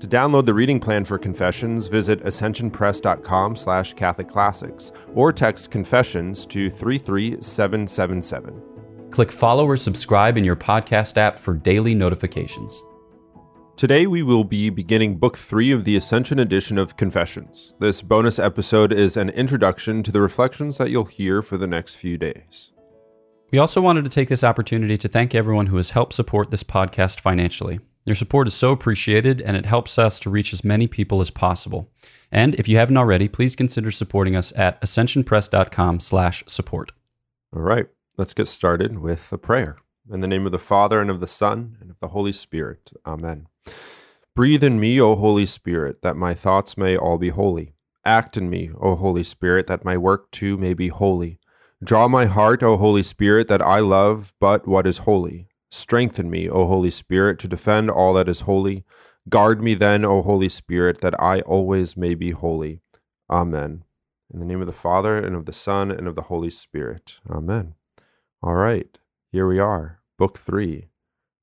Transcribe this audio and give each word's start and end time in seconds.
To 0.00 0.06
download 0.06 0.44
the 0.44 0.52
reading 0.52 0.78
plan 0.78 1.06
for 1.06 1.18
Confessions, 1.18 1.86
visit 1.86 2.22
ascensionpress.com 2.22 3.56
slash 3.56 3.94
Catholic 3.94 4.28
Classics 4.28 4.92
or 5.14 5.32
text 5.32 5.70
Confessions 5.70 6.44
to 6.46 6.68
33777. 6.68 8.62
Click 9.10 9.32
follow 9.32 9.64
or 9.66 9.78
subscribe 9.78 10.36
in 10.36 10.44
your 10.44 10.54
podcast 10.54 11.16
app 11.16 11.38
for 11.38 11.54
daily 11.54 11.94
notifications. 11.94 12.82
Today 13.76 14.06
we 14.06 14.22
will 14.22 14.44
be 14.44 14.68
beginning 14.68 15.16
Book 15.16 15.38
3 15.38 15.72
of 15.72 15.84
the 15.84 15.96
Ascension 15.96 16.38
edition 16.38 16.76
of 16.76 16.98
Confessions. 16.98 17.74
This 17.80 18.02
bonus 18.02 18.38
episode 18.38 18.92
is 18.92 19.16
an 19.16 19.30
introduction 19.30 20.02
to 20.02 20.12
the 20.12 20.20
reflections 20.20 20.76
that 20.76 20.90
you'll 20.90 21.06
hear 21.06 21.40
for 21.40 21.56
the 21.56 21.66
next 21.66 21.94
few 21.94 22.18
days. 22.18 22.72
We 23.50 23.58
also 23.58 23.80
wanted 23.80 24.04
to 24.04 24.10
take 24.10 24.28
this 24.28 24.44
opportunity 24.44 24.98
to 24.98 25.08
thank 25.08 25.34
everyone 25.34 25.68
who 25.68 25.78
has 25.78 25.90
helped 25.90 26.12
support 26.12 26.50
this 26.50 26.62
podcast 26.62 27.20
financially. 27.20 27.80
Your 28.06 28.14
support 28.14 28.46
is 28.46 28.54
so 28.54 28.70
appreciated 28.70 29.42
and 29.42 29.56
it 29.56 29.66
helps 29.66 29.98
us 29.98 30.20
to 30.20 30.30
reach 30.30 30.52
as 30.52 30.64
many 30.64 30.86
people 30.86 31.20
as 31.20 31.28
possible. 31.28 31.90
And 32.30 32.54
if 32.54 32.68
you 32.68 32.76
haven't 32.76 32.96
already, 32.96 33.26
please 33.28 33.56
consider 33.56 33.90
supporting 33.90 34.36
us 34.36 34.52
at 34.56 34.80
ascensionpress.com/support. 34.80 36.92
All 37.54 37.62
right, 37.62 37.86
let's 38.16 38.32
get 38.32 38.46
started 38.46 38.98
with 38.98 39.32
a 39.32 39.38
prayer. 39.38 39.76
In 40.08 40.20
the 40.20 40.28
name 40.28 40.46
of 40.46 40.52
the 40.52 40.60
Father 40.60 41.00
and 41.00 41.10
of 41.10 41.18
the 41.18 41.26
Son 41.26 41.76
and 41.80 41.90
of 41.90 41.98
the 41.98 42.08
Holy 42.08 42.30
Spirit. 42.30 42.92
Amen. 43.04 43.48
Breathe 44.36 44.62
in 44.62 44.78
me, 44.78 45.00
O 45.00 45.16
Holy 45.16 45.46
Spirit, 45.46 46.02
that 46.02 46.16
my 46.16 46.32
thoughts 46.32 46.76
may 46.76 46.96
all 46.96 47.18
be 47.18 47.30
holy. 47.30 47.72
Act 48.04 48.36
in 48.36 48.48
me, 48.48 48.70
O 48.80 48.94
Holy 48.94 49.24
Spirit, 49.24 49.66
that 49.66 49.84
my 49.84 49.96
work 49.96 50.30
too 50.30 50.56
may 50.56 50.74
be 50.74 50.88
holy. 50.88 51.40
Draw 51.82 52.06
my 52.06 52.26
heart, 52.26 52.62
O 52.62 52.76
Holy 52.76 53.02
Spirit, 53.02 53.48
that 53.48 53.62
I 53.62 53.80
love 53.80 54.32
but 54.38 54.68
what 54.68 54.86
is 54.86 54.98
holy. 54.98 55.45
Strengthen 55.70 56.30
me, 56.30 56.48
O 56.48 56.66
Holy 56.66 56.90
Spirit, 56.90 57.38
to 57.40 57.48
defend 57.48 57.90
all 57.90 58.14
that 58.14 58.28
is 58.28 58.40
holy. 58.40 58.84
Guard 59.28 59.62
me 59.62 59.74
then, 59.74 60.04
O 60.04 60.22
Holy 60.22 60.48
Spirit, 60.48 61.00
that 61.00 61.20
I 61.20 61.40
always 61.40 61.96
may 61.96 62.14
be 62.14 62.30
holy. 62.30 62.80
Amen. 63.28 63.84
In 64.32 64.40
the 64.40 64.46
name 64.46 64.60
of 64.60 64.66
the 64.66 64.72
Father, 64.72 65.18
and 65.18 65.34
of 65.34 65.46
the 65.46 65.52
Son, 65.52 65.90
and 65.90 66.06
of 66.06 66.14
the 66.14 66.22
Holy 66.22 66.50
Spirit. 66.50 67.20
Amen. 67.28 67.74
All 68.42 68.54
right, 68.54 68.98
here 69.32 69.48
we 69.48 69.58
are, 69.58 70.00
Book 70.18 70.38
3. 70.38 70.88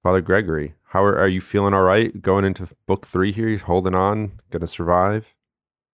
Father 0.02 0.22
Gregory, 0.22 0.76
how 0.88 1.04
are, 1.04 1.18
are 1.18 1.28
you 1.28 1.42
feeling 1.42 1.74
all 1.74 1.84
right 1.84 2.22
going 2.22 2.46
into 2.46 2.68
Book 2.86 3.06
3 3.06 3.32
here? 3.32 3.48
You 3.48 3.58
holding 3.58 3.96
on? 3.96 4.40
Going 4.50 4.62
to 4.62 4.68
survive? 4.68 5.36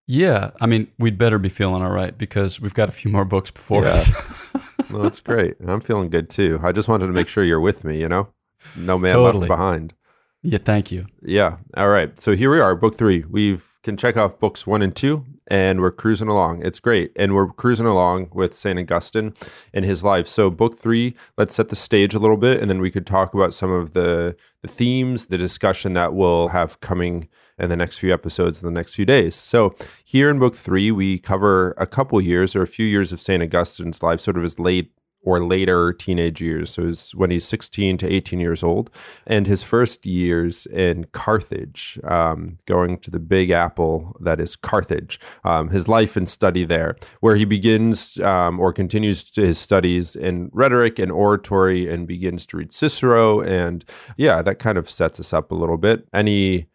Yeah, 0.07 0.51
I 0.59 0.65
mean, 0.65 0.87
we'd 0.97 1.19
better 1.19 1.37
be 1.37 1.49
feeling 1.49 1.83
all 1.83 1.91
right 1.91 2.17
because 2.17 2.59
we've 2.59 2.73
got 2.73 2.89
a 2.89 2.91
few 2.91 3.11
more 3.11 3.25
books 3.25 3.51
before 3.51 3.83
yeah. 3.83 3.89
us. 3.91 4.09
well, 4.89 5.03
that's 5.03 5.19
great. 5.19 5.55
I'm 5.65 5.81
feeling 5.81 6.09
good 6.09 6.29
too. 6.29 6.59
I 6.63 6.71
just 6.71 6.87
wanted 6.87 7.07
to 7.07 7.13
make 7.13 7.27
sure 7.27 7.43
you're 7.43 7.59
with 7.59 7.83
me, 7.83 7.99
you 7.99 8.09
know? 8.09 8.29
No 8.75 8.97
man 8.97 9.13
totally. 9.13 9.39
left 9.41 9.47
behind. 9.47 9.93
Yeah, 10.41 10.59
thank 10.63 10.91
you. 10.91 11.05
Yeah. 11.21 11.57
All 11.75 11.89
right. 11.89 12.19
So 12.19 12.35
here 12.35 12.49
we 12.49 12.59
are, 12.59 12.75
book 12.75 12.95
three. 12.95 13.25
We've 13.29 13.69
can 13.83 13.95
check 13.95 14.17
off 14.17 14.39
books 14.39 14.67
one 14.67 14.81
and 14.81 14.95
two, 14.95 15.25
and 15.47 15.79
we're 15.79 15.91
cruising 15.91 16.27
along. 16.27 16.63
It's 16.65 16.79
great. 16.79 17.11
And 17.15 17.33
we're 17.33 17.47
cruising 17.47 17.85
along 17.85 18.29
with 18.33 18.53
St. 18.53 18.77
Augustine 18.77 19.33
and 19.73 19.85
his 19.85 20.03
life. 20.03 20.27
So, 20.27 20.49
book 20.49 20.77
three, 20.77 21.15
let's 21.37 21.55
set 21.55 21.69
the 21.69 21.75
stage 21.75 22.13
a 22.13 22.19
little 22.19 22.37
bit, 22.37 22.61
and 22.61 22.69
then 22.69 22.81
we 22.81 22.91
could 22.91 23.07
talk 23.07 23.33
about 23.33 23.53
some 23.53 23.71
of 23.71 23.93
the, 23.93 24.35
the 24.61 24.67
themes, 24.67 25.27
the 25.27 25.37
discussion 25.37 25.93
that 25.93 26.13
we'll 26.13 26.49
have 26.49 26.79
coming 26.81 27.29
in 27.57 27.69
the 27.69 27.77
next 27.77 27.97
few 27.97 28.13
episodes 28.13 28.61
in 28.61 28.65
the 28.65 28.71
next 28.71 28.95
few 28.95 29.05
days. 29.05 29.35
So, 29.35 29.75
here 30.03 30.29
in 30.29 30.39
book 30.39 30.55
three, 30.55 30.91
we 30.91 31.19
cover 31.19 31.71
a 31.77 31.87
couple 31.87 32.19
years 32.21 32.55
or 32.55 32.61
a 32.61 32.67
few 32.67 32.85
years 32.85 33.11
of 33.11 33.21
St. 33.21 33.41
Augustine's 33.41 34.03
life, 34.03 34.19
sort 34.19 34.37
of 34.37 34.43
his 34.43 34.59
late 34.59 34.91
or 35.21 35.45
later 35.45 35.91
teenage 35.91 36.41
years. 36.41 36.71
So 36.71 36.87
it's 36.87 37.13
when 37.13 37.29
he's 37.29 37.45
16 37.45 37.97
to 37.97 38.11
18 38.11 38.39
years 38.39 38.63
old. 38.63 38.89
And 39.27 39.47
his 39.47 39.61
first 39.63 40.05
years 40.05 40.65
in 40.65 41.05
Carthage, 41.11 41.99
um, 42.03 42.57
going 42.65 42.99
to 42.99 43.11
the 43.11 43.19
big 43.19 43.49
apple 43.49 44.15
that 44.21 44.39
is 44.39 44.55
Carthage, 44.55 45.19
um, 45.43 45.69
his 45.69 45.87
life 45.87 46.15
and 46.15 46.27
study 46.27 46.63
there, 46.63 46.95
where 47.19 47.35
he 47.35 47.45
begins 47.45 48.19
um, 48.19 48.59
or 48.59 48.71
continues 48.71 49.23
to 49.31 49.45
his 49.45 49.57
studies 49.57 50.15
in 50.15 50.49
rhetoric 50.53 50.99
and 50.99 51.11
oratory 51.11 51.89
and 51.89 52.07
begins 52.07 52.45
to 52.47 52.57
read 52.57 52.71
Cicero. 52.71 53.41
And 53.41 53.83
yeah, 54.17 54.41
that 54.41 54.59
kind 54.59 54.77
of 54.77 54.89
sets 54.89 55.19
us 55.19 55.33
up 55.33 55.51
a 55.51 55.55
little 55.55 55.77
bit. 55.77 56.07
Any, 56.13 56.69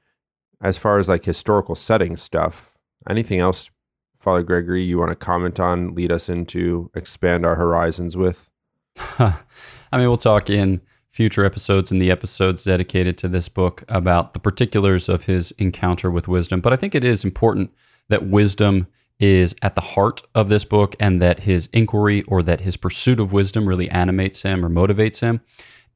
as 0.60 0.76
far 0.76 0.98
as 0.98 1.08
like 1.08 1.24
historical 1.24 1.74
setting 1.74 2.16
stuff, 2.16 2.78
anything 3.08 3.40
else 3.40 3.70
Father 4.24 4.42
Gregory, 4.42 4.82
you 4.82 4.96
want 4.96 5.10
to 5.10 5.16
comment 5.16 5.60
on, 5.60 5.94
lead 5.94 6.10
us 6.10 6.30
into, 6.30 6.90
expand 6.94 7.44
our 7.44 7.56
horizons 7.56 8.16
with? 8.16 8.50
I 9.18 9.34
mean, 9.92 10.08
we'll 10.08 10.16
talk 10.16 10.48
in 10.48 10.80
future 11.10 11.44
episodes 11.44 11.92
and 11.92 12.00
the 12.00 12.10
episodes 12.10 12.64
dedicated 12.64 13.18
to 13.18 13.28
this 13.28 13.50
book 13.50 13.84
about 13.86 14.32
the 14.32 14.40
particulars 14.40 15.10
of 15.10 15.24
his 15.24 15.50
encounter 15.58 16.10
with 16.10 16.26
wisdom. 16.26 16.62
But 16.62 16.72
I 16.72 16.76
think 16.76 16.94
it 16.94 17.04
is 17.04 17.22
important 17.22 17.70
that 18.08 18.26
wisdom 18.26 18.86
is 19.20 19.54
at 19.60 19.74
the 19.74 19.82
heart 19.82 20.22
of 20.34 20.48
this 20.48 20.64
book 20.64 20.96
and 20.98 21.20
that 21.20 21.40
his 21.40 21.68
inquiry 21.74 22.22
or 22.22 22.42
that 22.44 22.62
his 22.62 22.78
pursuit 22.78 23.20
of 23.20 23.34
wisdom 23.34 23.68
really 23.68 23.90
animates 23.90 24.40
him 24.40 24.64
or 24.64 24.70
motivates 24.70 25.20
him. 25.20 25.42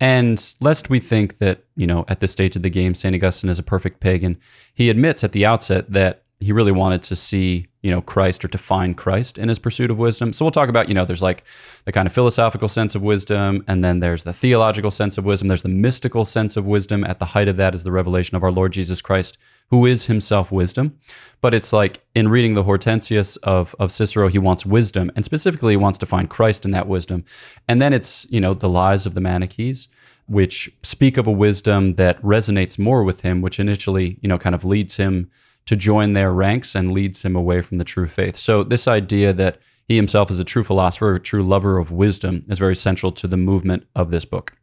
And 0.00 0.54
lest 0.60 0.90
we 0.90 1.00
think 1.00 1.38
that, 1.38 1.64
you 1.76 1.86
know, 1.86 2.04
at 2.08 2.20
this 2.20 2.32
stage 2.32 2.56
of 2.56 2.62
the 2.62 2.68
game, 2.68 2.94
St. 2.94 3.14
Augustine 3.14 3.48
is 3.48 3.58
a 3.58 3.62
perfect 3.62 4.00
pagan, 4.00 4.38
he 4.74 4.90
admits 4.90 5.24
at 5.24 5.32
the 5.32 5.46
outset 5.46 5.90
that 5.92 6.24
he 6.40 6.52
really 6.52 6.72
wanted 6.72 7.02
to 7.04 7.16
see 7.16 7.66
you 7.82 7.90
know 7.90 8.00
Christ 8.00 8.44
or 8.44 8.48
to 8.48 8.58
find 8.58 8.96
Christ 8.96 9.38
in 9.38 9.48
his 9.48 9.58
pursuit 9.58 9.90
of 9.90 9.98
wisdom. 9.98 10.32
So 10.32 10.44
we'll 10.44 10.52
talk 10.52 10.68
about 10.68 10.88
you 10.88 10.94
know 10.94 11.04
there's 11.04 11.22
like 11.22 11.44
the 11.84 11.92
kind 11.92 12.06
of 12.06 12.12
philosophical 12.12 12.68
sense 12.68 12.94
of 12.94 13.02
wisdom, 13.02 13.64
and 13.66 13.84
then 13.84 14.00
there's 14.00 14.24
the 14.24 14.32
theological 14.32 14.90
sense 14.90 15.18
of 15.18 15.24
wisdom. 15.24 15.48
There's 15.48 15.62
the 15.62 15.68
mystical 15.68 16.24
sense 16.24 16.56
of 16.56 16.66
wisdom. 16.66 17.04
At 17.04 17.18
the 17.18 17.24
height 17.24 17.48
of 17.48 17.56
that 17.56 17.74
is 17.74 17.82
the 17.82 17.92
revelation 17.92 18.36
of 18.36 18.42
our 18.42 18.52
Lord 18.52 18.72
Jesus 18.72 19.00
Christ, 19.00 19.38
who 19.70 19.86
is 19.86 20.06
Himself 20.06 20.52
wisdom. 20.52 20.98
But 21.40 21.54
it's 21.54 21.72
like 21.72 22.00
in 22.14 22.28
reading 22.28 22.54
the 22.54 22.64
Hortensius 22.64 23.36
of 23.38 23.74
of 23.78 23.92
Cicero, 23.92 24.28
he 24.28 24.38
wants 24.38 24.66
wisdom, 24.66 25.10
and 25.16 25.24
specifically 25.24 25.72
he 25.72 25.78
wants 25.78 25.98
to 25.98 26.06
find 26.06 26.28
Christ 26.28 26.64
in 26.64 26.72
that 26.72 26.88
wisdom. 26.88 27.24
And 27.68 27.80
then 27.80 27.92
it's 27.92 28.26
you 28.30 28.40
know 28.40 28.54
the 28.54 28.68
lies 28.68 29.06
of 29.06 29.14
the 29.14 29.20
Manichees 29.20 29.88
which 30.28 30.70
speak 30.82 31.16
of 31.16 31.26
a 31.26 31.32
wisdom 31.32 31.94
that 31.94 32.20
resonates 32.20 32.78
more 32.78 33.02
with 33.02 33.22
him, 33.22 33.40
which 33.40 33.58
initially, 33.58 34.18
you 34.20 34.28
know, 34.28 34.38
kind 34.38 34.54
of 34.54 34.62
leads 34.62 34.96
him 34.96 35.30
to 35.68 35.76
join 35.76 36.14
their 36.14 36.32
ranks 36.32 36.74
and 36.74 36.92
leads 36.92 37.22
him 37.22 37.36
away 37.36 37.60
from 37.60 37.76
the 37.76 37.84
true 37.84 38.06
faith. 38.06 38.36
So, 38.36 38.64
this 38.64 38.88
idea 38.88 39.34
that 39.34 39.58
he 39.86 39.96
himself 39.96 40.30
is 40.30 40.38
a 40.38 40.44
true 40.44 40.62
philosopher, 40.62 41.16
a 41.16 41.20
true 41.20 41.42
lover 41.42 41.76
of 41.76 41.92
wisdom, 41.92 42.46
is 42.48 42.58
very 42.58 42.74
central 42.74 43.12
to 43.12 43.28
the 43.28 43.36
movement 43.36 43.86
of 43.94 44.10
this 44.10 44.24
book. 44.24 44.57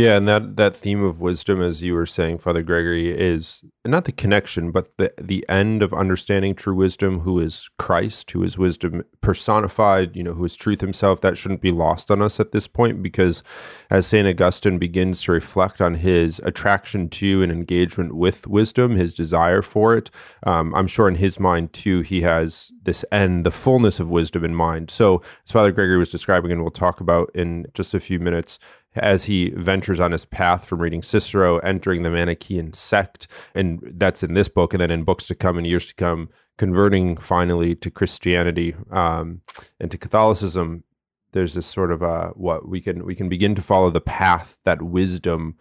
Yeah, 0.00 0.16
and 0.16 0.26
that 0.28 0.56
that 0.56 0.74
theme 0.74 1.04
of 1.04 1.20
wisdom, 1.20 1.60
as 1.60 1.82
you 1.82 1.92
were 1.92 2.06
saying, 2.06 2.38
Father 2.38 2.62
Gregory, 2.62 3.10
is 3.10 3.62
not 3.84 4.06
the 4.06 4.12
connection, 4.12 4.70
but 4.70 4.96
the 4.96 5.12
the 5.20 5.44
end 5.46 5.82
of 5.82 5.92
understanding 5.92 6.54
true 6.54 6.74
wisdom, 6.74 7.20
who 7.20 7.38
is 7.38 7.68
Christ, 7.78 8.30
who 8.30 8.42
is 8.42 8.56
wisdom 8.56 9.02
personified, 9.20 10.16
you 10.16 10.22
know, 10.22 10.32
who 10.32 10.46
is 10.46 10.56
truth 10.56 10.80
himself. 10.80 11.20
That 11.20 11.36
shouldn't 11.36 11.60
be 11.60 11.70
lost 11.70 12.10
on 12.10 12.22
us 12.22 12.40
at 12.40 12.52
this 12.52 12.66
point, 12.66 13.02
because 13.02 13.42
as 13.90 14.06
Saint 14.06 14.26
Augustine 14.26 14.78
begins 14.78 15.20
to 15.24 15.32
reflect 15.32 15.82
on 15.82 15.96
his 15.96 16.40
attraction 16.46 17.10
to 17.10 17.42
and 17.42 17.52
engagement 17.52 18.14
with 18.14 18.46
wisdom, 18.46 18.96
his 18.96 19.12
desire 19.12 19.60
for 19.60 19.94
it, 19.94 20.10
um, 20.44 20.74
I'm 20.74 20.86
sure 20.86 21.08
in 21.08 21.16
his 21.16 21.38
mind 21.38 21.74
too, 21.74 22.00
he 22.00 22.22
has 22.22 22.72
this 22.84 23.04
end, 23.12 23.44
the 23.44 23.50
fullness 23.50 24.00
of 24.00 24.08
wisdom 24.08 24.46
in 24.46 24.54
mind. 24.54 24.90
So, 24.90 25.20
as 25.44 25.52
Father 25.52 25.72
Gregory 25.72 25.98
was 25.98 26.08
describing, 26.08 26.52
and 26.52 26.62
we'll 26.62 26.70
talk 26.70 27.02
about 27.02 27.30
in 27.34 27.66
just 27.74 27.92
a 27.92 28.00
few 28.00 28.18
minutes 28.18 28.58
as 28.94 29.24
he 29.24 29.50
ventures 29.50 30.00
on 30.00 30.12
his 30.12 30.24
path 30.24 30.64
from 30.64 30.80
reading 30.80 31.02
Cicero, 31.02 31.58
entering 31.58 32.02
the 32.02 32.10
Manichaean 32.10 32.72
sect, 32.72 33.28
and 33.54 33.80
that's 33.94 34.22
in 34.22 34.34
this 34.34 34.48
book, 34.48 34.74
and 34.74 34.80
then 34.80 34.90
in 34.90 35.04
books 35.04 35.26
to 35.28 35.34
come 35.34 35.58
and 35.58 35.66
years 35.66 35.86
to 35.86 35.94
come, 35.94 36.28
converting 36.58 37.16
finally 37.16 37.74
to 37.76 37.90
Christianity 37.90 38.74
um, 38.90 39.42
and 39.78 39.90
to 39.90 39.98
Catholicism. 39.98 40.84
There's 41.32 41.54
this 41.54 41.66
sort 41.66 41.92
of 41.92 42.02
uh, 42.02 42.30
what 42.30 42.68
we 42.68 42.80
can 42.80 43.04
we 43.04 43.14
can 43.14 43.28
begin 43.28 43.54
to 43.54 43.62
follow 43.62 43.90
the 43.90 44.00
path 44.00 44.58
that 44.64 44.82
wisdom 44.82 45.56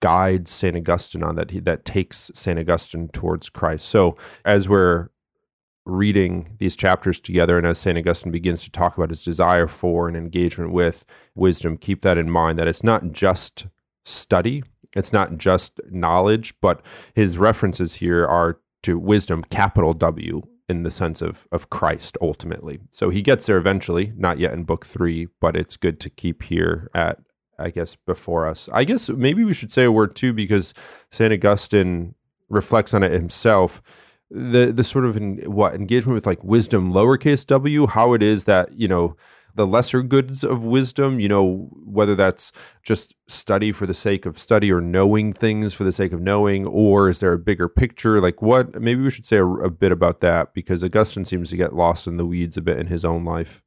guides 0.00 0.50
Saint 0.50 0.76
Augustine 0.76 1.22
on 1.22 1.36
that 1.36 1.50
he, 1.50 1.60
that 1.60 1.84
takes 1.84 2.30
Saint 2.34 2.58
Augustine 2.58 3.08
towards 3.08 3.48
Christ. 3.48 3.86
So 3.86 4.16
as 4.44 4.68
we're 4.68 5.08
reading 5.88 6.56
these 6.58 6.76
chapters 6.76 7.18
together 7.18 7.56
and 7.56 7.66
as 7.66 7.78
St. 7.78 7.98
Augustine 7.98 8.30
begins 8.30 8.62
to 8.64 8.70
talk 8.70 8.96
about 8.96 9.08
his 9.08 9.24
desire 9.24 9.66
for 9.66 10.06
and 10.06 10.16
engagement 10.16 10.72
with 10.72 11.04
wisdom, 11.34 11.76
keep 11.76 12.02
that 12.02 12.18
in 12.18 12.30
mind 12.30 12.58
that 12.58 12.68
it's 12.68 12.84
not 12.84 13.12
just 13.12 13.66
study, 14.04 14.62
it's 14.94 15.12
not 15.12 15.38
just 15.38 15.80
knowledge, 15.90 16.54
but 16.60 16.84
his 17.14 17.38
references 17.38 17.96
here 17.96 18.26
are 18.26 18.60
to 18.82 18.98
wisdom, 18.98 19.42
capital 19.44 19.94
W, 19.94 20.42
in 20.68 20.82
the 20.82 20.90
sense 20.90 21.22
of 21.22 21.48
of 21.50 21.70
Christ 21.70 22.18
ultimately. 22.20 22.78
So 22.90 23.10
he 23.10 23.22
gets 23.22 23.46
there 23.46 23.56
eventually, 23.56 24.12
not 24.16 24.38
yet 24.38 24.52
in 24.52 24.64
book 24.64 24.84
three, 24.84 25.28
but 25.40 25.56
it's 25.56 25.76
good 25.76 25.98
to 26.00 26.10
keep 26.10 26.42
here 26.44 26.90
at 26.94 27.18
I 27.58 27.70
guess 27.70 27.96
before 27.96 28.46
us. 28.46 28.68
I 28.72 28.84
guess 28.84 29.08
maybe 29.08 29.44
we 29.44 29.54
should 29.54 29.72
say 29.72 29.84
a 29.84 29.92
word 29.92 30.14
too 30.14 30.32
because 30.32 30.74
Saint 31.10 31.32
Augustine 31.32 32.14
reflects 32.48 32.94
on 32.94 33.02
it 33.02 33.12
himself. 33.12 33.82
The 34.30 34.72
the 34.72 34.84
sort 34.84 35.06
of 35.06 35.16
in, 35.16 35.38
what 35.46 35.74
engagement 35.74 36.14
with 36.14 36.26
like 36.26 36.42
wisdom 36.44 36.92
lowercase 36.92 37.46
w, 37.46 37.86
how 37.86 38.12
it 38.12 38.22
is 38.22 38.44
that 38.44 38.72
you 38.72 38.86
know 38.86 39.16
the 39.58 39.66
lesser 39.66 40.02
goods 40.02 40.44
of 40.44 40.64
wisdom, 40.64 41.18
you 41.18 41.28
know, 41.28 41.68
whether 41.84 42.14
that's 42.14 42.52
just 42.82 43.16
study 43.26 43.72
for 43.72 43.86
the 43.86 43.92
sake 43.92 44.24
of 44.24 44.38
study 44.38 44.72
or 44.72 44.80
knowing 44.80 45.32
things 45.32 45.74
for 45.74 45.82
the 45.82 45.92
sake 45.92 46.12
of 46.12 46.20
knowing, 46.20 46.64
or 46.64 47.10
is 47.10 47.18
there 47.18 47.32
a 47.32 47.38
bigger 47.38 47.68
picture? 47.68 48.20
Like, 48.20 48.40
what 48.40 48.80
maybe 48.80 49.02
we 49.02 49.10
should 49.10 49.26
say 49.26 49.38
a, 49.38 49.44
a 49.44 49.68
bit 49.68 49.90
about 49.90 50.20
that 50.20 50.54
because 50.54 50.84
Augustine 50.84 51.24
seems 51.24 51.50
to 51.50 51.56
get 51.56 51.74
lost 51.74 52.06
in 52.06 52.18
the 52.18 52.24
weeds 52.24 52.56
a 52.56 52.62
bit 52.62 52.78
in 52.78 52.86
his 52.86 53.04
own 53.04 53.24
life. 53.24 53.62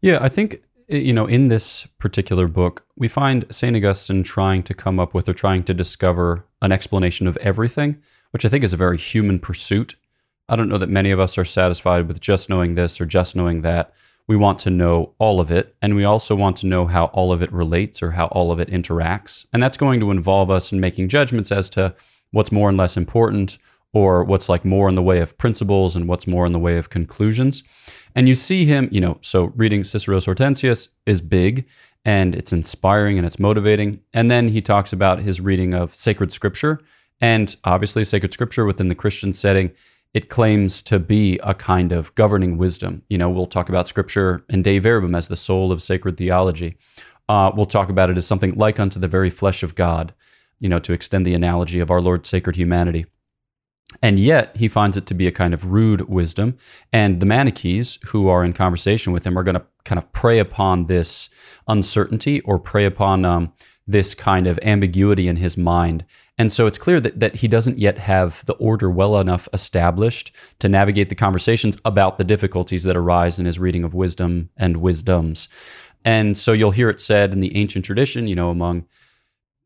Yeah, 0.00 0.18
I 0.20 0.28
think, 0.28 0.62
eh, 0.88 0.98
you 0.98 1.12
know, 1.12 1.26
in 1.26 1.48
this 1.48 1.86
particular 1.98 2.46
book, 2.46 2.86
we 2.96 3.08
find 3.08 3.44
St. 3.50 3.76
Augustine 3.76 4.22
trying 4.22 4.62
to 4.62 4.72
come 4.72 5.00
up 5.00 5.14
with 5.14 5.28
or 5.28 5.34
trying 5.34 5.64
to 5.64 5.74
discover 5.74 6.46
an 6.62 6.70
explanation 6.70 7.26
of 7.26 7.36
everything, 7.38 8.00
which 8.32 8.44
I 8.44 8.48
think 8.48 8.64
is 8.64 8.72
a 8.72 8.76
very 8.76 8.98
human 8.98 9.38
pursuit. 9.38 9.94
I 10.48 10.56
don't 10.56 10.68
know 10.68 10.78
that 10.78 10.90
many 10.90 11.10
of 11.10 11.20
us 11.20 11.38
are 11.38 11.44
satisfied 11.44 12.08
with 12.08 12.20
just 12.20 12.50
knowing 12.50 12.74
this 12.74 13.00
or 13.00 13.06
just 13.06 13.34
knowing 13.36 13.62
that 13.62 13.94
we 14.28 14.36
want 14.36 14.58
to 14.60 14.70
know 14.70 15.14
all 15.18 15.40
of 15.40 15.50
it, 15.50 15.74
and 15.80 15.96
we 15.96 16.04
also 16.04 16.34
want 16.34 16.56
to 16.58 16.66
know 16.66 16.86
how 16.86 17.06
all 17.06 17.32
of 17.32 17.42
it 17.42 17.52
relates 17.52 18.02
or 18.02 18.10
how 18.10 18.26
all 18.26 18.52
of 18.52 18.60
it 18.60 18.70
interacts. 18.70 19.46
And 19.52 19.62
that's 19.62 19.76
going 19.76 20.00
to 20.00 20.10
involve 20.10 20.50
us 20.50 20.72
in 20.72 20.80
making 20.80 21.08
judgments 21.08 21.50
as 21.50 21.70
to 21.70 21.94
what's 22.30 22.52
more 22.52 22.68
and 22.68 22.78
less 22.78 22.96
important, 22.96 23.58
or 23.92 24.24
what's 24.24 24.48
like 24.48 24.64
more 24.64 24.88
in 24.88 24.94
the 24.94 25.02
way 25.02 25.20
of 25.20 25.36
principles 25.38 25.96
and 25.96 26.08
what's 26.08 26.26
more 26.26 26.46
in 26.46 26.52
the 26.52 26.58
way 26.58 26.78
of 26.78 26.90
conclusions. 26.90 27.62
And 28.14 28.28
you 28.28 28.34
see 28.34 28.64
him, 28.64 28.88
you 28.90 29.00
know, 29.00 29.18
so 29.20 29.52
reading 29.56 29.84
Cicero's 29.84 30.26
Hortensius 30.26 30.88
is 31.06 31.20
big 31.20 31.66
and 32.04 32.34
it's 32.34 32.52
inspiring 32.52 33.18
and 33.18 33.26
it's 33.26 33.38
motivating. 33.38 34.00
And 34.12 34.30
then 34.30 34.48
he 34.48 34.62
talks 34.62 34.92
about 34.92 35.20
his 35.20 35.40
reading 35.40 35.74
of 35.74 35.94
sacred 35.94 36.32
scripture. 36.32 36.80
And 37.22 37.56
obviously, 37.64 38.04
sacred 38.04 38.34
scripture 38.34 38.66
within 38.66 38.88
the 38.88 38.94
Christian 38.94 39.32
setting 39.32 39.72
it 40.14 40.28
claims 40.28 40.82
to 40.82 40.98
be 40.98 41.38
a 41.42 41.54
kind 41.54 41.92
of 41.92 42.14
governing 42.14 42.58
wisdom. 42.58 43.02
You 43.08 43.18
know, 43.18 43.30
we'll 43.30 43.46
talk 43.46 43.68
about 43.68 43.88
scripture 43.88 44.44
and 44.50 44.62
Dei 44.62 44.78
Verbum 44.78 45.14
as 45.14 45.28
the 45.28 45.36
soul 45.36 45.72
of 45.72 45.80
sacred 45.80 46.18
theology. 46.18 46.76
Uh, 47.28 47.50
we'll 47.56 47.66
talk 47.66 47.88
about 47.88 48.10
it 48.10 48.16
as 48.16 48.26
something 48.26 48.54
like 48.54 48.78
unto 48.78 49.00
the 49.00 49.08
very 49.08 49.30
flesh 49.30 49.62
of 49.62 49.74
God, 49.74 50.12
you 50.58 50.68
know, 50.68 50.78
to 50.80 50.92
extend 50.92 51.24
the 51.24 51.34
analogy 51.34 51.80
of 51.80 51.90
our 51.90 52.00
Lord's 52.00 52.28
sacred 52.28 52.56
humanity. 52.56 53.06
And 54.02 54.18
yet, 54.18 54.56
he 54.56 54.68
finds 54.68 54.96
it 54.96 55.06
to 55.06 55.14
be 55.14 55.26
a 55.26 55.32
kind 55.32 55.52
of 55.54 55.72
rude 55.72 56.02
wisdom. 56.08 56.56
And 56.92 57.20
the 57.20 57.26
Manichees 57.26 57.98
who 58.06 58.28
are 58.28 58.44
in 58.44 58.52
conversation 58.52 59.12
with 59.12 59.26
him 59.26 59.38
are 59.38 59.42
going 59.42 59.54
to 59.54 59.64
kind 59.84 59.98
of 59.98 60.10
prey 60.12 60.38
upon 60.38 60.86
this 60.86 61.30
uncertainty 61.68 62.40
or 62.40 62.58
prey 62.58 62.84
upon 62.84 63.24
um, 63.24 63.52
this 63.86 64.14
kind 64.14 64.46
of 64.46 64.58
ambiguity 64.62 65.28
in 65.28 65.36
his 65.36 65.56
mind. 65.56 66.04
And 66.38 66.52
so 66.52 66.66
it's 66.66 66.78
clear 66.78 66.98
that, 67.00 67.20
that 67.20 67.34
he 67.34 67.46
doesn't 67.46 67.78
yet 67.78 67.98
have 67.98 68.44
the 68.46 68.54
order 68.54 68.90
well 68.90 69.18
enough 69.18 69.48
established 69.52 70.32
to 70.60 70.68
navigate 70.68 71.08
the 71.08 71.14
conversations 71.14 71.76
about 71.84 72.18
the 72.18 72.24
difficulties 72.24 72.84
that 72.84 72.96
arise 72.96 73.38
in 73.38 73.46
his 73.46 73.58
reading 73.58 73.84
of 73.84 73.94
wisdom 73.94 74.48
and 74.56 74.78
wisdoms. 74.78 75.48
And 76.04 76.36
so 76.36 76.52
you'll 76.52 76.70
hear 76.70 76.88
it 76.88 77.00
said 77.00 77.32
in 77.32 77.40
the 77.40 77.54
ancient 77.56 77.84
tradition, 77.84 78.26
you 78.26 78.34
know, 78.34 78.50
among 78.50 78.86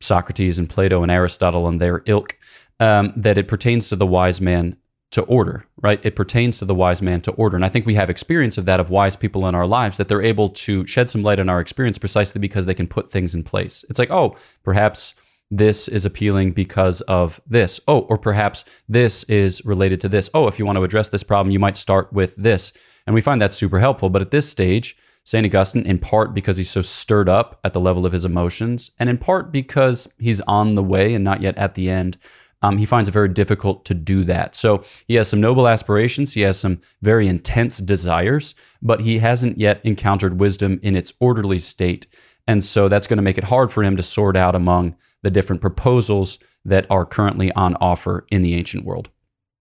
Socrates 0.00 0.58
and 0.58 0.68
Plato 0.68 1.02
and 1.02 1.10
Aristotle 1.10 1.68
and 1.68 1.80
their 1.80 2.02
ilk, 2.06 2.36
um, 2.80 3.12
that 3.16 3.38
it 3.38 3.48
pertains 3.48 3.88
to 3.88 3.96
the 3.96 4.06
wise 4.06 4.40
man 4.40 4.76
to 5.12 5.22
order, 5.22 5.64
right? 5.80 6.04
It 6.04 6.16
pertains 6.16 6.58
to 6.58 6.64
the 6.64 6.74
wise 6.74 7.00
man 7.00 7.20
to 7.22 7.30
order. 7.32 7.56
And 7.56 7.64
I 7.64 7.68
think 7.68 7.86
we 7.86 7.94
have 7.94 8.10
experience 8.10 8.58
of 8.58 8.66
that 8.66 8.80
of 8.80 8.90
wise 8.90 9.16
people 9.16 9.46
in 9.46 9.54
our 9.54 9.66
lives 9.66 9.96
that 9.96 10.08
they're 10.08 10.20
able 10.20 10.50
to 10.50 10.86
shed 10.86 11.08
some 11.08 11.22
light 11.22 11.38
on 11.38 11.48
our 11.48 11.60
experience 11.60 11.96
precisely 11.96 12.40
because 12.40 12.66
they 12.66 12.74
can 12.74 12.88
put 12.88 13.10
things 13.10 13.34
in 13.34 13.42
place. 13.44 13.84
It's 13.88 13.98
like, 13.98 14.10
oh, 14.10 14.36
perhaps 14.62 15.14
this 15.50 15.88
is 15.88 16.04
appealing 16.04 16.52
because 16.52 17.00
of 17.02 17.40
this. 17.46 17.80
Oh, 17.86 18.00
or 18.00 18.18
perhaps 18.18 18.64
this 18.88 19.22
is 19.24 19.64
related 19.64 20.00
to 20.00 20.08
this. 20.08 20.28
Oh, 20.34 20.48
if 20.48 20.58
you 20.58 20.66
want 20.66 20.76
to 20.76 20.84
address 20.84 21.08
this 21.08 21.22
problem, 21.22 21.52
you 21.52 21.58
might 21.58 21.76
start 21.76 22.12
with 22.12 22.34
this. 22.36 22.72
And 23.06 23.14
we 23.14 23.20
find 23.20 23.40
that 23.40 23.54
super 23.54 23.78
helpful. 23.78 24.10
But 24.10 24.22
at 24.22 24.32
this 24.32 24.48
stage, 24.48 24.96
St. 25.24 25.44
Augustine, 25.44 25.86
in 25.86 25.98
part 25.98 26.34
because 26.34 26.56
he's 26.56 26.70
so 26.70 26.82
stirred 26.82 27.28
up 27.28 27.58
at 27.64 27.72
the 27.72 27.80
level 27.80 28.06
of 28.06 28.12
his 28.12 28.24
emotions, 28.24 28.92
and 28.98 29.10
in 29.10 29.18
part 29.18 29.50
because 29.50 30.08
he's 30.18 30.40
on 30.42 30.74
the 30.74 30.82
way 30.82 31.14
and 31.14 31.24
not 31.24 31.42
yet 31.42 31.58
at 31.58 31.74
the 31.74 31.90
end, 31.90 32.16
um, 32.62 32.78
he 32.78 32.86
finds 32.86 33.08
it 33.08 33.12
very 33.12 33.28
difficult 33.28 33.84
to 33.84 33.94
do 33.94 34.24
that. 34.24 34.54
So 34.54 34.84
he 35.06 35.14
has 35.14 35.28
some 35.28 35.40
noble 35.40 35.68
aspirations, 35.68 36.32
he 36.32 36.40
has 36.42 36.58
some 36.58 36.80
very 37.02 37.28
intense 37.28 37.78
desires, 37.78 38.54
but 38.82 39.00
he 39.00 39.18
hasn't 39.18 39.58
yet 39.58 39.80
encountered 39.84 40.40
wisdom 40.40 40.78
in 40.82 40.96
its 40.96 41.12
orderly 41.20 41.58
state. 41.58 42.06
And 42.46 42.64
so 42.64 42.88
that's 42.88 43.06
going 43.06 43.16
to 43.18 43.22
make 43.22 43.38
it 43.38 43.44
hard 43.44 43.72
for 43.72 43.82
him 43.82 43.96
to 43.96 44.02
sort 44.02 44.36
out 44.36 44.54
among 44.54 44.94
the 45.22 45.30
different 45.30 45.60
proposals 45.60 46.38
that 46.64 46.86
are 46.90 47.04
currently 47.04 47.52
on 47.52 47.76
offer 47.80 48.26
in 48.30 48.42
the 48.42 48.54
ancient 48.54 48.84
world. 48.84 49.10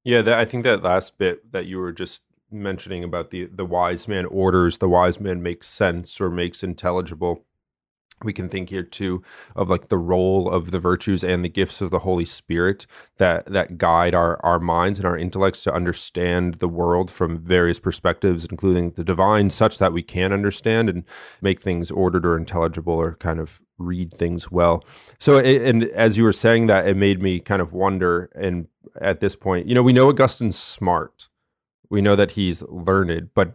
Yeah, 0.04 0.22
that, 0.22 0.38
I 0.38 0.46
think 0.46 0.64
that 0.64 0.84
last 0.84 1.18
bit 1.18 1.52
that 1.52 1.66
you 1.66 1.80
were 1.80 1.92
just 1.92 2.22
mentioning 2.52 3.04
about 3.04 3.32
the 3.32 3.46
the 3.46 3.66
wise 3.66 4.08
man 4.08 4.26
orders, 4.26 4.78
the 4.78 4.88
wise 4.88 5.20
man 5.20 5.42
makes 5.42 5.68
sense 5.68 6.22
or 6.22 6.30
makes 6.30 6.64
intelligible 6.64 7.44
we 8.24 8.34
can 8.34 8.48
think 8.48 8.70
here 8.70 8.84
too 8.84 9.22
of 9.56 9.70
like 9.70 9.90
the 9.90 9.98
role 9.98 10.50
of 10.50 10.72
the 10.72 10.80
virtues 10.80 11.24
and 11.24 11.44
the 11.44 11.50
gifts 11.50 11.82
of 11.82 11.92
the 11.92 12.00
holy 12.00 12.26
spirit 12.26 12.88
that 13.18 13.46
that 13.48 13.78
guide 13.78 14.16
our 14.16 14.44
our 14.44 14.60
minds 14.60 15.00
and 15.00 15.06
our 15.06 15.18
intellects 15.18 15.64
to 15.64 15.74
understand 15.74 16.56
the 16.56 16.68
world 16.68 17.12
from 17.12 17.38
various 17.38 17.80
perspectives 17.80 18.46
including 18.46 18.92
the 18.92 19.04
divine 19.04 19.50
such 19.50 19.78
that 19.78 19.94
we 19.94 20.02
can 20.02 20.32
understand 20.32 20.90
and 20.90 21.04
make 21.42 21.62
things 21.62 21.92
ordered 21.92 22.26
or 22.26 22.38
intelligible 22.38 22.94
or 22.94 23.16
kind 23.16 23.40
of 23.40 23.62
read 23.78 24.14
things 24.14 24.50
well. 24.50 24.86
So 25.20 25.38
and 25.40 25.84
as 25.84 26.18
you 26.18 26.24
were 26.24 26.32
saying 26.32 26.68
that 26.68 26.88
it 26.88 26.96
made 26.96 27.22
me 27.22 27.40
kind 27.40 27.62
of 27.62 27.74
wonder 27.74 28.30
and 28.34 28.68
at 29.02 29.20
this 29.20 29.36
point 29.36 29.68
you 29.68 29.76
know 29.76 29.84
we 29.84 29.94
know 29.94 30.10
augustine's 30.10 30.58
smart. 30.58 31.30
We 31.90 32.02
know 32.02 32.16
that 32.16 32.32
he's 32.32 32.64
learned 32.64 33.34
but 33.34 33.54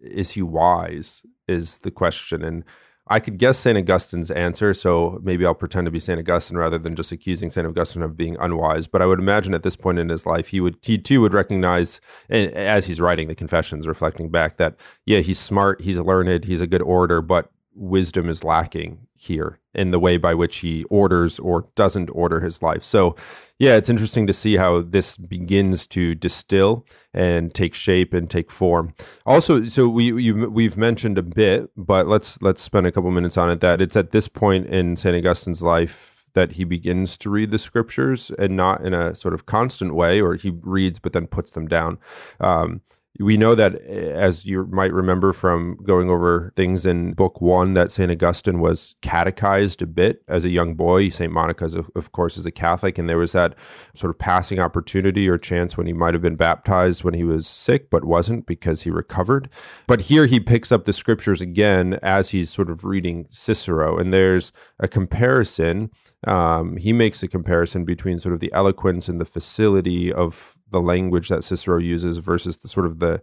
is 0.00 0.30
he 0.30 0.42
wise 0.42 1.26
is 1.50 1.78
the 1.78 1.90
question. 1.90 2.42
And 2.44 2.64
I 3.12 3.18
could 3.18 3.38
guess 3.38 3.58
St. 3.58 3.76
Augustine's 3.76 4.30
answer, 4.30 4.72
so 4.72 5.18
maybe 5.20 5.44
I'll 5.44 5.52
pretend 5.52 5.86
to 5.86 5.90
be 5.90 5.98
St. 5.98 6.20
Augustine 6.20 6.56
rather 6.56 6.78
than 6.78 6.94
just 6.94 7.10
accusing 7.10 7.50
St. 7.50 7.66
Augustine 7.66 8.02
of 8.02 8.16
being 8.16 8.36
unwise. 8.38 8.86
But 8.86 9.02
I 9.02 9.06
would 9.06 9.18
imagine 9.18 9.52
at 9.52 9.64
this 9.64 9.74
point 9.74 9.98
in 9.98 10.08
his 10.08 10.26
life, 10.26 10.48
he 10.48 10.60
would 10.60 10.76
he 10.80 10.96
too 10.96 11.20
would 11.20 11.34
recognize, 11.34 12.00
as 12.30 12.86
he's 12.86 13.00
writing 13.00 13.26
the 13.26 13.34
Confessions, 13.34 13.88
reflecting 13.88 14.30
back 14.30 14.58
that 14.58 14.76
yeah, 15.04 15.18
he's 15.18 15.40
smart, 15.40 15.80
he's 15.80 15.98
learned, 15.98 16.44
he's 16.44 16.60
a 16.60 16.68
good 16.68 16.82
orator, 16.82 17.20
but 17.20 17.50
wisdom 17.80 18.28
is 18.28 18.44
lacking 18.44 19.06
here 19.14 19.58
in 19.74 19.90
the 19.90 19.98
way 19.98 20.16
by 20.16 20.34
which 20.34 20.58
he 20.58 20.84
orders 20.84 21.38
or 21.38 21.66
doesn't 21.74 22.10
order 22.10 22.40
his 22.40 22.62
life. 22.62 22.82
So, 22.82 23.16
yeah, 23.58 23.76
it's 23.76 23.88
interesting 23.88 24.26
to 24.26 24.32
see 24.32 24.56
how 24.56 24.82
this 24.82 25.16
begins 25.16 25.86
to 25.88 26.14
distill 26.14 26.86
and 27.14 27.52
take 27.54 27.74
shape 27.74 28.12
and 28.12 28.28
take 28.28 28.50
form. 28.50 28.94
Also, 29.24 29.62
so 29.64 29.88
we 29.88 30.12
you, 30.22 30.50
we've 30.50 30.76
mentioned 30.76 31.18
a 31.18 31.22
bit, 31.22 31.70
but 31.76 32.06
let's 32.06 32.40
let's 32.42 32.62
spend 32.62 32.86
a 32.86 32.92
couple 32.92 33.10
minutes 33.10 33.36
on 33.36 33.50
it. 33.50 33.60
That 33.60 33.80
it's 33.80 33.96
at 33.96 34.12
this 34.12 34.28
point 34.28 34.66
in 34.66 34.96
Saint 34.96 35.16
Augustine's 35.16 35.62
life 35.62 36.28
that 36.34 36.52
he 36.52 36.64
begins 36.64 37.16
to 37.18 37.30
read 37.30 37.50
the 37.50 37.58
scriptures 37.58 38.30
and 38.38 38.56
not 38.56 38.84
in 38.84 38.94
a 38.94 39.14
sort 39.14 39.34
of 39.34 39.46
constant 39.46 39.94
way, 39.94 40.20
or 40.20 40.34
he 40.34 40.50
reads 40.62 40.98
but 40.98 41.12
then 41.12 41.26
puts 41.26 41.50
them 41.50 41.66
down. 41.66 41.98
Um, 42.38 42.82
we 43.18 43.36
know 43.36 43.54
that 43.54 43.74
eh, 43.86 44.12
as 44.12 44.46
you 44.46 44.66
might 44.66 44.92
remember 44.92 45.32
from 45.32 45.76
going 45.82 46.08
over 46.08 46.52
things 46.54 46.86
in 46.86 47.12
book 47.12 47.40
one 47.40 47.74
that 47.74 47.90
st 47.90 48.10
augustine 48.10 48.60
was 48.60 48.94
catechized 49.02 49.82
a 49.82 49.86
bit 49.86 50.22
as 50.28 50.44
a 50.44 50.48
young 50.48 50.74
boy. 50.74 51.08
St 51.08 51.32
monica 51.32 51.84
of 51.94 52.12
course 52.12 52.36
is 52.36 52.46
a 52.46 52.50
catholic 52.50 52.98
and 52.98 53.08
there 53.08 53.18
was 53.18 53.32
that 53.32 53.54
sort 53.94 54.10
of 54.10 54.18
passing 54.18 54.60
opportunity 54.60 55.28
or 55.28 55.38
chance 55.38 55.76
when 55.76 55.86
he 55.86 55.92
might 55.92 56.14
have 56.14 56.22
been 56.22 56.36
baptized 56.36 57.02
when 57.02 57.14
he 57.14 57.24
was 57.24 57.46
sick 57.46 57.90
but 57.90 58.04
wasn't 58.04 58.46
because 58.46 58.82
he 58.82 58.90
recovered. 58.90 59.48
But 59.86 60.02
here 60.02 60.26
he 60.26 60.38
picks 60.38 60.70
up 60.70 60.84
the 60.84 60.92
scriptures 60.92 61.40
again 61.40 61.98
as 62.02 62.30
he's 62.30 62.50
sort 62.50 62.70
of 62.70 62.84
reading 62.84 63.26
cicero 63.30 63.98
and 63.98 64.12
there's 64.12 64.52
a 64.78 64.86
comparison 64.86 65.90
um, 66.26 66.76
he 66.76 66.92
makes 66.92 67.22
a 67.22 67.28
comparison 67.28 67.84
between 67.84 68.18
sort 68.18 68.34
of 68.34 68.40
the 68.40 68.52
eloquence 68.52 69.08
and 69.08 69.20
the 69.20 69.24
facility 69.24 70.12
of 70.12 70.58
the 70.70 70.80
language 70.80 71.28
that 71.28 71.44
Cicero 71.44 71.78
uses 71.78 72.18
versus 72.18 72.58
the 72.58 72.68
sort 72.68 72.86
of 72.86 72.98
the 72.98 73.22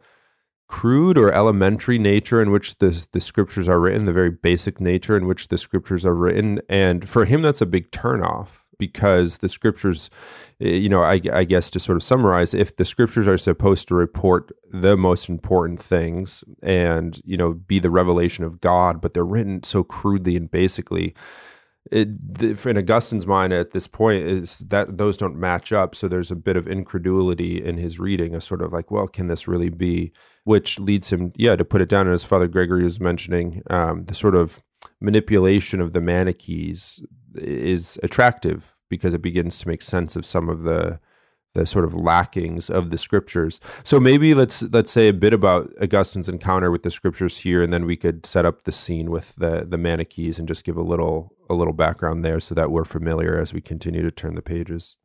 crude 0.67 1.17
or 1.17 1.31
elementary 1.31 1.97
nature 1.97 2.41
in 2.41 2.51
which 2.51 2.77
the 2.79 3.07
the 3.11 3.21
scriptures 3.21 3.67
are 3.67 3.79
written, 3.79 4.05
the 4.05 4.13
very 4.13 4.31
basic 4.31 4.81
nature 4.81 5.17
in 5.17 5.25
which 5.25 5.47
the 5.47 5.57
scriptures 5.57 6.05
are 6.05 6.15
written, 6.15 6.59
and 6.69 7.07
for 7.07 7.25
him 7.25 7.41
that's 7.41 7.61
a 7.61 7.65
big 7.65 7.91
turnoff 7.91 8.63
because 8.79 9.39
the 9.39 9.49
scriptures, 9.49 10.09
eh, 10.61 10.69
you 10.69 10.89
know, 10.89 11.01
I, 11.01 11.19
I 11.33 11.43
guess 11.43 11.71
to 11.71 11.79
sort 11.79 11.95
of 11.95 12.03
summarize, 12.03 12.53
if 12.53 12.75
the 12.75 12.85
scriptures 12.85 13.27
are 13.27 13.37
supposed 13.37 13.87
to 13.87 13.95
report 13.95 14.51
the 14.71 14.95
most 14.95 15.29
important 15.29 15.81
things 15.81 16.43
and 16.61 17.19
you 17.25 17.37
know 17.37 17.53
be 17.53 17.79
the 17.79 17.89
revelation 17.89 18.43
of 18.43 18.61
God, 18.61 19.01
but 19.01 19.13
they're 19.13 19.25
written 19.25 19.63
so 19.63 19.83
crudely 19.83 20.35
and 20.35 20.49
basically 20.51 21.15
it, 21.91 22.39
the, 22.39 22.69
in 22.69 22.77
Augustine's 22.77 23.27
mind 23.27 23.53
at 23.53 23.71
this 23.71 23.87
point 23.87 24.23
is 24.23 24.59
that 24.59 24.97
those 24.97 25.17
don't 25.17 25.35
match 25.35 25.71
up. 25.71 25.95
So 25.95 26.07
there's 26.07 26.31
a 26.31 26.35
bit 26.35 26.57
of 26.57 26.67
incredulity 26.67 27.63
in 27.63 27.77
his 27.77 27.99
reading, 27.99 28.35
a 28.35 28.41
sort 28.41 28.61
of 28.61 28.73
like, 28.73 28.91
well, 28.91 29.07
can 29.07 29.27
this 29.27 29.47
really 29.47 29.69
be? 29.69 30.11
Which 30.43 30.79
leads 30.79 31.11
him, 31.11 31.33
yeah, 31.35 31.55
to 31.55 31.65
put 31.65 31.81
it 31.81 31.89
down 31.89 32.07
And 32.07 32.13
as 32.13 32.23
Father 32.23 32.47
Gregory 32.47 32.83
was 32.83 32.99
mentioning, 32.99 33.61
um, 33.69 34.05
the 34.05 34.13
sort 34.13 34.35
of 34.35 34.61
manipulation 35.01 35.81
of 35.81 35.93
the 35.93 36.01
Manichees 36.01 37.03
is 37.35 37.99
attractive 38.03 38.75
because 38.89 39.13
it 39.13 39.21
begins 39.21 39.59
to 39.59 39.67
make 39.67 39.81
sense 39.81 40.15
of 40.15 40.25
some 40.25 40.49
of 40.49 40.63
the 40.63 40.99
the 41.53 41.65
sort 41.65 41.85
of 41.85 41.93
lackings 41.93 42.69
of 42.69 42.89
the 42.89 42.97
scriptures. 42.97 43.59
So 43.83 43.99
maybe 43.99 44.33
let's 44.33 44.61
let's 44.63 44.91
say 44.91 45.07
a 45.07 45.13
bit 45.13 45.33
about 45.33 45.71
Augustine's 45.81 46.29
encounter 46.29 46.69
with 46.71 46.83
the 46.83 46.91
scriptures 46.91 47.39
here, 47.39 47.61
and 47.61 47.73
then 47.73 47.85
we 47.85 47.97
could 47.97 48.25
set 48.25 48.45
up 48.45 48.63
the 48.63 48.71
scene 48.71 49.09
with 49.09 49.35
the 49.35 49.65
the 49.67 49.77
Manichees 49.77 50.39
and 50.39 50.47
just 50.47 50.63
give 50.63 50.77
a 50.77 50.83
little 50.83 51.33
a 51.49 51.53
little 51.53 51.73
background 51.73 52.23
there, 52.23 52.39
so 52.39 52.53
that 52.55 52.71
we're 52.71 52.85
familiar 52.85 53.37
as 53.39 53.53
we 53.53 53.61
continue 53.61 54.03
to 54.03 54.11
turn 54.11 54.35
the 54.35 54.41
pages. 54.41 54.97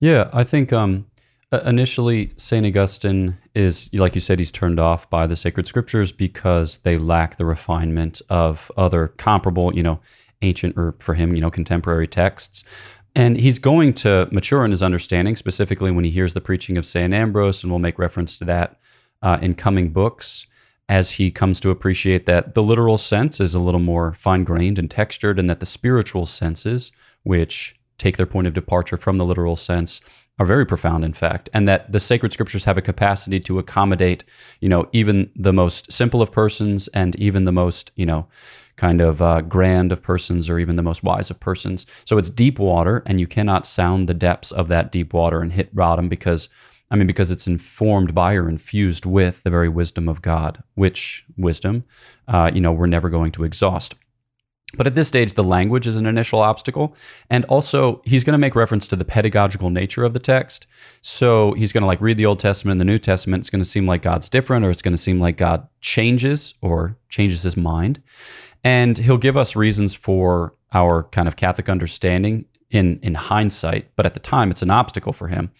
Yeah, 0.00 0.30
I 0.32 0.44
think 0.44 0.72
um, 0.72 1.06
initially 1.52 2.32
Saint 2.36 2.66
Augustine 2.66 3.36
is 3.54 3.88
like 3.92 4.14
you 4.14 4.20
said, 4.20 4.38
he's 4.38 4.52
turned 4.52 4.78
off 4.80 5.08
by 5.10 5.26
the 5.26 5.36
sacred 5.36 5.66
scriptures 5.66 6.12
because 6.12 6.78
they 6.78 6.94
lack 6.94 7.36
the 7.36 7.44
refinement 7.44 8.22
of 8.28 8.70
other 8.76 9.08
comparable, 9.08 9.74
you 9.74 9.82
know, 9.82 10.00
ancient 10.42 10.76
or 10.76 10.94
for 11.00 11.14
him, 11.14 11.34
you 11.34 11.40
know, 11.40 11.50
contemporary 11.50 12.06
texts. 12.06 12.64
And 13.14 13.36
he's 13.36 13.58
going 13.58 13.94
to 13.94 14.28
mature 14.30 14.64
in 14.64 14.70
his 14.70 14.82
understanding, 14.82 15.36
specifically 15.36 15.90
when 15.90 16.04
he 16.04 16.10
hears 16.10 16.34
the 16.34 16.40
preaching 16.40 16.76
of 16.76 16.86
St. 16.86 17.12
Ambrose, 17.12 17.62
and 17.62 17.70
we'll 17.70 17.80
make 17.80 17.98
reference 17.98 18.36
to 18.38 18.44
that 18.44 18.78
uh, 19.22 19.38
in 19.42 19.54
coming 19.54 19.90
books 19.90 20.46
as 20.88 21.12
he 21.12 21.30
comes 21.30 21.60
to 21.60 21.70
appreciate 21.70 22.26
that 22.26 22.54
the 22.54 22.62
literal 22.62 22.98
sense 22.98 23.38
is 23.38 23.54
a 23.54 23.60
little 23.60 23.80
more 23.80 24.12
fine 24.14 24.44
grained 24.44 24.78
and 24.78 24.90
textured, 24.90 25.38
and 25.38 25.48
that 25.48 25.60
the 25.60 25.66
spiritual 25.66 26.26
senses, 26.26 26.92
which 27.22 27.76
take 27.98 28.16
their 28.16 28.26
point 28.26 28.46
of 28.46 28.54
departure 28.54 28.96
from 28.96 29.18
the 29.18 29.24
literal 29.24 29.56
sense, 29.56 30.00
are 30.40 30.46
very 30.46 30.64
profound, 30.64 31.04
in 31.04 31.12
fact, 31.12 31.50
and 31.52 31.68
that 31.68 31.92
the 31.92 32.00
sacred 32.00 32.32
scriptures 32.32 32.64
have 32.64 32.78
a 32.78 32.82
capacity 32.82 33.38
to 33.38 33.58
accommodate, 33.58 34.24
you 34.60 34.70
know, 34.70 34.88
even 34.92 35.30
the 35.36 35.52
most 35.52 35.92
simple 35.92 36.22
of 36.22 36.32
persons 36.32 36.88
and 36.88 37.14
even 37.16 37.44
the 37.44 37.52
most, 37.52 37.92
you 37.94 38.06
know, 38.06 38.26
kind 38.76 39.02
of 39.02 39.20
uh, 39.20 39.42
grand 39.42 39.92
of 39.92 40.02
persons 40.02 40.48
or 40.48 40.58
even 40.58 40.76
the 40.76 40.82
most 40.82 41.04
wise 41.04 41.30
of 41.30 41.38
persons. 41.38 41.84
So 42.06 42.16
it's 42.16 42.30
deep 42.30 42.58
water, 42.58 43.02
and 43.04 43.20
you 43.20 43.26
cannot 43.26 43.66
sound 43.66 44.08
the 44.08 44.14
depths 44.14 44.50
of 44.50 44.68
that 44.68 44.90
deep 44.90 45.12
water 45.12 45.42
and 45.42 45.52
hit 45.52 45.74
bottom 45.74 46.08
because, 46.08 46.48
I 46.90 46.96
mean, 46.96 47.06
because 47.06 47.30
it's 47.30 47.46
informed 47.46 48.14
by 48.14 48.32
or 48.32 48.48
infused 48.48 49.04
with 49.04 49.42
the 49.42 49.50
very 49.50 49.68
wisdom 49.68 50.08
of 50.08 50.22
God, 50.22 50.62
which 50.74 51.22
wisdom, 51.36 51.84
uh, 52.28 52.50
you 52.54 52.62
know, 52.62 52.72
we're 52.72 52.86
never 52.86 53.10
going 53.10 53.30
to 53.32 53.44
exhaust. 53.44 53.94
But 54.74 54.86
at 54.86 54.94
this 54.94 55.08
stage, 55.08 55.34
the 55.34 55.44
language 55.44 55.86
is 55.86 55.96
an 55.96 56.06
initial 56.06 56.40
obstacle. 56.40 56.94
And 57.28 57.44
also, 57.46 58.02
he's 58.04 58.22
going 58.22 58.34
to 58.34 58.38
make 58.38 58.54
reference 58.54 58.86
to 58.88 58.96
the 58.96 59.04
pedagogical 59.04 59.70
nature 59.70 60.04
of 60.04 60.12
the 60.12 60.18
text. 60.18 60.66
So 61.00 61.52
he's 61.54 61.72
going 61.72 61.82
to 61.82 61.88
like 61.88 62.00
read 62.00 62.16
the 62.16 62.26
Old 62.26 62.38
Testament 62.38 62.72
and 62.72 62.80
the 62.80 62.84
New 62.84 62.98
Testament. 62.98 63.42
It's 63.42 63.50
going 63.50 63.62
to 63.62 63.68
seem 63.68 63.86
like 63.86 64.02
God's 64.02 64.28
different, 64.28 64.64
or 64.64 64.70
it's 64.70 64.82
going 64.82 64.94
to 64.94 65.02
seem 65.02 65.20
like 65.20 65.36
God 65.36 65.66
changes 65.80 66.54
or 66.62 66.96
changes 67.08 67.42
his 67.42 67.56
mind. 67.56 68.00
And 68.62 68.96
he'll 68.98 69.16
give 69.16 69.36
us 69.36 69.56
reasons 69.56 69.94
for 69.94 70.54
our 70.72 71.04
kind 71.04 71.26
of 71.26 71.36
Catholic 71.36 71.68
understanding 71.68 72.44
in 72.70 73.00
in 73.02 73.14
hindsight, 73.14 73.90
but 73.96 74.06
at 74.06 74.14
the 74.14 74.20
time 74.20 74.50
it's 74.50 74.62
an 74.62 74.70
obstacle 74.70 75.12
for 75.12 75.28
him. 75.28 75.50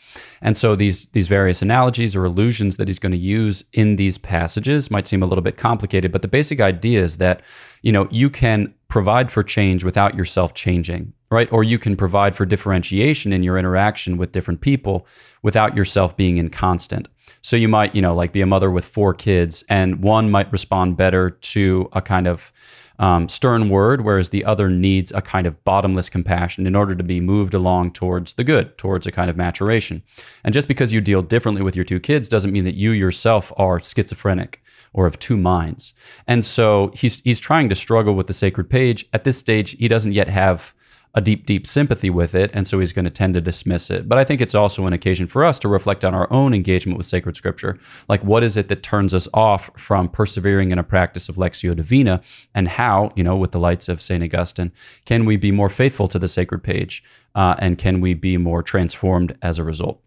And 0.40 0.56
so 0.56 0.76
these 0.76 1.06
these 1.06 1.28
various 1.28 1.60
analogies 1.62 2.14
or 2.14 2.24
allusions 2.24 2.76
that 2.76 2.88
he's 2.88 2.98
going 2.98 3.12
to 3.12 3.18
use 3.18 3.64
in 3.72 3.96
these 3.96 4.16
passages 4.18 4.90
might 4.90 5.08
seem 5.08 5.22
a 5.22 5.26
little 5.26 5.42
bit 5.42 5.56
complicated, 5.56 6.12
but 6.12 6.22
the 6.22 6.28
basic 6.28 6.60
idea 6.60 7.02
is 7.02 7.16
that 7.16 7.42
you 7.82 7.92
know 7.92 8.06
you 8.10 8.30
can 8.30 8.72
provide 8.88 9.30
for 9.30 9.42
change 9.42 9.84
without 9.84 10.14
yourself 10.14 10.54
changing, 10.54 11.12
right? 11.30 11.52
Or 11.52 11.64
you 11.64 11.78
can 11.78 11.96
provide 11.96 12.36
for 12.36 12.44
differentiation 12.44 13.32
in 13.32 13.42
your 13.42 13.58
interaction 13.58 14.16
with 14.16 14.32
different 14.32 14.60
people 14.60 15.06
without 15.42 15.76
yourself 15.76 16.16
being 16.16 16.38
inconstant. 16.38 17.08
So 17.42 17.56
you 17.56 17.68
might, 17.68 17.94
you 17.94 18.02
know, 18.02 18.14
like 18.14 18.32
be 18.32 18.40
a 18.40 18.46
mother 18.46 18.70
with 18.70 18.84
four 18.84 19.14
kids 19.14 19.64
and 19.68 20.02
one 20.02 20.30
might 20.30 20.50
respond 20.52 20.96
better 20.96 21.30
to 21.30 21.88
a 21.92 22.02
kind 22.02 22.26
of 22.26 22.52
um, 23.00 23.30
stern 23.30 23.70
word, 23.70 24.02
whereas 24.02 24.28
the 24.28 24.44
other 24.44 24.68
needs 24.68 25.10
a 25.12 25.22
kind 25.22 25.46
of 25.46 25.64
bottomless 25.64 26.10
compassion 26.10 26.66
in 26.66 26.76
order 26.76 26.94
to 26.94 27.02
be 27.02 27.18
moved 27.18 27.54
along 27.54 27.92
towards 27.92 28.34
the 28.34 28.44
good, 28.44 28.76
towards 28.76 29.06
a 29.06 29.10
kind 29.10 29.30
of 29.30 29.38
maturation. 29.38 30.02
And 30.44 30.52
just 30.52 30.68
because 30.68 30.92
you 30.92 31.00
deal 31.00 31.22
differently 31.22 31.62
with 31.62 31.74
your 31.74 31.84
two 31.84 31.98
kids 31.98 32.28
doesn't 32.28 32.52
mean 32.52 32.64
that 32.64 32.74
you 32.74 32.90
yourself 32.90 33.52
are 33.56 33.80
schizophrenic 33.80 34.62
or 34.92 35.06
of 35.06 35.18
two 35.18 35.38
minds. 35.38 35.94
And 36.26 36.44
so 36.44 36.92
he's 36.94 37.20
he's 37.22 37.40
trying 37.40 37.70
to 37.70 37.74
struggle 37.74 38.14
with 38.14 38.26
the 38.26 38.34
sacred 38.34 38.68
page. 38.68 39.06
At 39.14 39.24
this 39.24 39.38
stage, 39.38 39.70
he 39.78 39.88
doesn't 39.88 40.12
yet 40.12 40.28
have 40.28 40.74
a 41.14 41.20
deep, 41.20 41.44
deep 41.44 41.66
sympathy 41.66 42.10
with 42.10 42.34
it, 42.34 42.50
and 42.54 42.68
so 42.68 42.78
he's 42.78 42.92
going 42.92 43.04
to 43.04 43.10
tend 43.10 43.34
to 43.34 43.40
dismiss 43.40 43.90
it. 43.90 44.08
But 44.08 44.18
I 44.18 44.24
think 44.24 44.40
it's 44.40 44.54
also 44.54 44.86
an 44.86 44.92
occasion 44.92 45.26
for 45.26 45.44
us 45.44 45.58
to 45.60 45.68
reflect 45.68 46.04
on 46.04 46.14
our 46.14 46.32
own 46.32 46.54
engagement 46.54 46.96
with 46.96 47.06
sacred 47.06 47.36
scripture. 47.36 47.78
Like, 48.08 48.22
what 48.22 48.44
is 48.44 48.56
it 48.56 48.68
that 48.68 48.82
turns 48.82 49.12
us 49.12 49.26
off 49.34 49.70
from 49.76 50.08
persevering 50.08 50.70
in 50.70 50.78
a 50.78 50.84
practice 50.84 51.28
of 51.28 51.36
Lectio 51.36 51.74
Divina, 51.74 52.20
and 52.54 52.68
how, 52.68 53.12
you 53.16 53.24
know, 53.24 53.36
with 53.36 53.52
the 53.52 53.58
lights 53.58 53.88
of 53.88 54.00
St. 54.00 54.22
Augustine, 54.22 54.70
can 55.04 55.24
we 55.24 55.36
be 55.36 55.50
more 55.50 55.68
faithful 55.68 56.06
to 56.08 56.18
the 56.18 56.28
sacred 56.28 56.62
page, 56.62 57.02
uh, 57.34 57.56
and 57.58 57.78
can 57.78 58.00
we 58.00 58.14
be 58.14 58.36
more 58.36 58.62
transformed 58.62 59.36
as 59.42 59.58
a 59.58 59.64
result? 59.64 60.00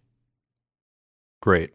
Great 1.42 1.74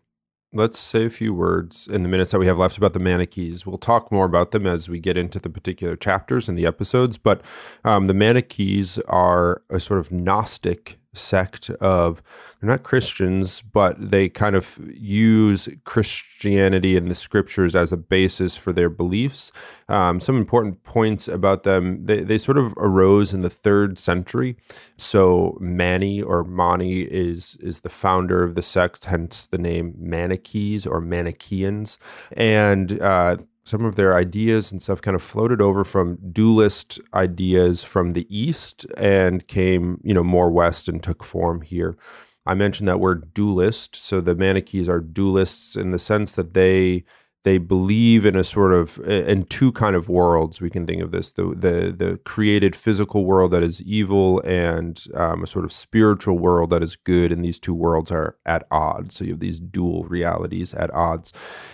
let's 0.54 0.80
say 0.80 1.06
a 1.06 1.10
few 1.10 1.34
words 1.34 1.88
in 1.88 2.04
the 2.04 2.10
minutes 2.10 2.32
that 2.32 2.40
we 2.40 2.48
have 2.48 2.58
left 2.58 2.78
about 2.78 2.94
the 2.94 3.00
Manichees. 3.00 3.66
We'll 3.66 3.78
talk 3.78 4.12
more 4.12 4.26
about 4.26 4.52
them 4.52 4.66
as 4.66 4.90
we 4.90 5.00
get 5.00 5.18
into 5.18 5.40
the 5.40 5.50
particular 5.50 5.96
chapters 5.96 6.50
and 6.50 6.58
the 6.58 6.66
episodes. 6.66 7.18
But 7.18 7.42
um, 7.84 8.08
the 8.08 8.14
Manichees 8.14 9.00
are 9.08 9.62
a 9.70 9.80
sort 9.80 10.00
of 10.00 10.12
Gnostic 10.12 11.00
sect 11.20 11.70
of 11.82 12.22
they're 12.60 12.70
not 12.70 12.84
Christians, 12.84 13.62
but 13.62 14.10
they 14.10 14.28
kind 14.28 14.56
of 14.56 14.80
use 14.94 15.70
Christianity 15.86 16.98
and 16.98 17.10
the 17.10 17.16
scriptures 17.16 17.76
as 17.76 17.92
a 17.92 17.98
basis 17.98 18.56
for 18.56 18.74
their 18.74 18.90
beliefs. 18.90 19.52
Um, 19.88 20.20
some 20.20 20.38
important 20.38 20.84
points 20.84 21.28
about 21.28 21.64
them: 21.64 22.06
they 22.06 22.22
they 22.22 22.38
sort 22.38 22.58
of 22.58 22.74
arose 22.78 23.34
in 23.34 23.42
the 23.42 23.50
third 23.50 23.98
century. 23.98 24.58
So 24.98 25.58
Mani 25.62 26.22
or 26.22 26.44
Mani 26.44 27.02
is 27.02 27.58
is 27.62 27.80
the 27.80 27.90
founder 27.90 28.44
of 28.44 28.56
the 28.56 28.62
sect, 28.62 29.06
hence 29.06 29.46
the 29.46 29.58
name 29.58 29.96
Manichees 29.98 30.86
or 30.86 31.00
Manichaeans, 31.00 31.98
and 32.34 33.02
uh, 33.02 33.38
some 33.64 33.86
of 33.86 33.96
their 33.96 34.16
ideas 34.16 34.72
and 34.72 34.82
stuff 34.82 35.02
kind 35.02 35.16
of 35.16 35.22
floated 35.22 35.62
over 35.62 35.84
from 35.84 36.18
dualist 36.32 37.00
ideas 37.14 37.84
from 37.84 38.14
the 38.14 38.26
east 38.30 38.86
and 38.98 39.48
came, 39.48 40.00
you 40.04 40.14
know, 40.14 40.24
more 40.24 40.50
west 40.50 40.88
and 40.90 41.04
took 41.04 41.24
form 41.24 41.62
here. 41.62 41.98
I 42.46 42.56
mentioned 42.56 42.88
that 42.88 43.00
word 43.00 43.34
dualist. 43.34 43.96
So 43.96 44.22
the 44.22 44.36
Manichees 44.36 44.90
are 44.90 45.02
dualists 45.02 45.78
in 45.78 45.92
the 45.92 46.00
sense 46.00 46.32
that 46.32 46.54
they 46.54 47.04
they 47.44 47.58
believe 47.58 48.26
in 48.26 48.36
a 48.36 48.44
sort 48.44 48.74
of 48.74 49.00
in 49.08 49.44
two 49.44 49.72
kind 49.72 49.96
of 49.96 50.10
worlds 50.10 50.60
we 50.60 50.70
can 50.70 50.86
think 50.86 51.02
of 51.02 51.12
this 51.12 51.32
the 51.32 51.44
the 51.44 51.96
the 51.98 52.20
created 52.26 52.76
physical 52.76 53.26
world 53.26 53.52
that 53.52 53.64
is 53.64 53.82
evil 53.84 54.42
and 54.42 55.06
um, 55.14 55.44
a 55.44 55.48
sort 55.48 55.64
of 55.64 55.72
spiritual 55.72 56.38
world 56.38 56.70
that 56.70 56.84
is 56.84 56.96
good 56.96 57.32
and 57.32 57.44
these 57.44 57.60
two 57.60 57.74
worlds 57.74 58.12
are 58.12 58.38
at 58.46 58.66
odds. 58.72 59.16
So 59.16 59.24
you 59.24 59.32
have 59.32 59.40
these 59.40 59.60
dual 59.60 60.04
realities 60.04 60.74
at 60.74 60.94
odds. 60.94 61.32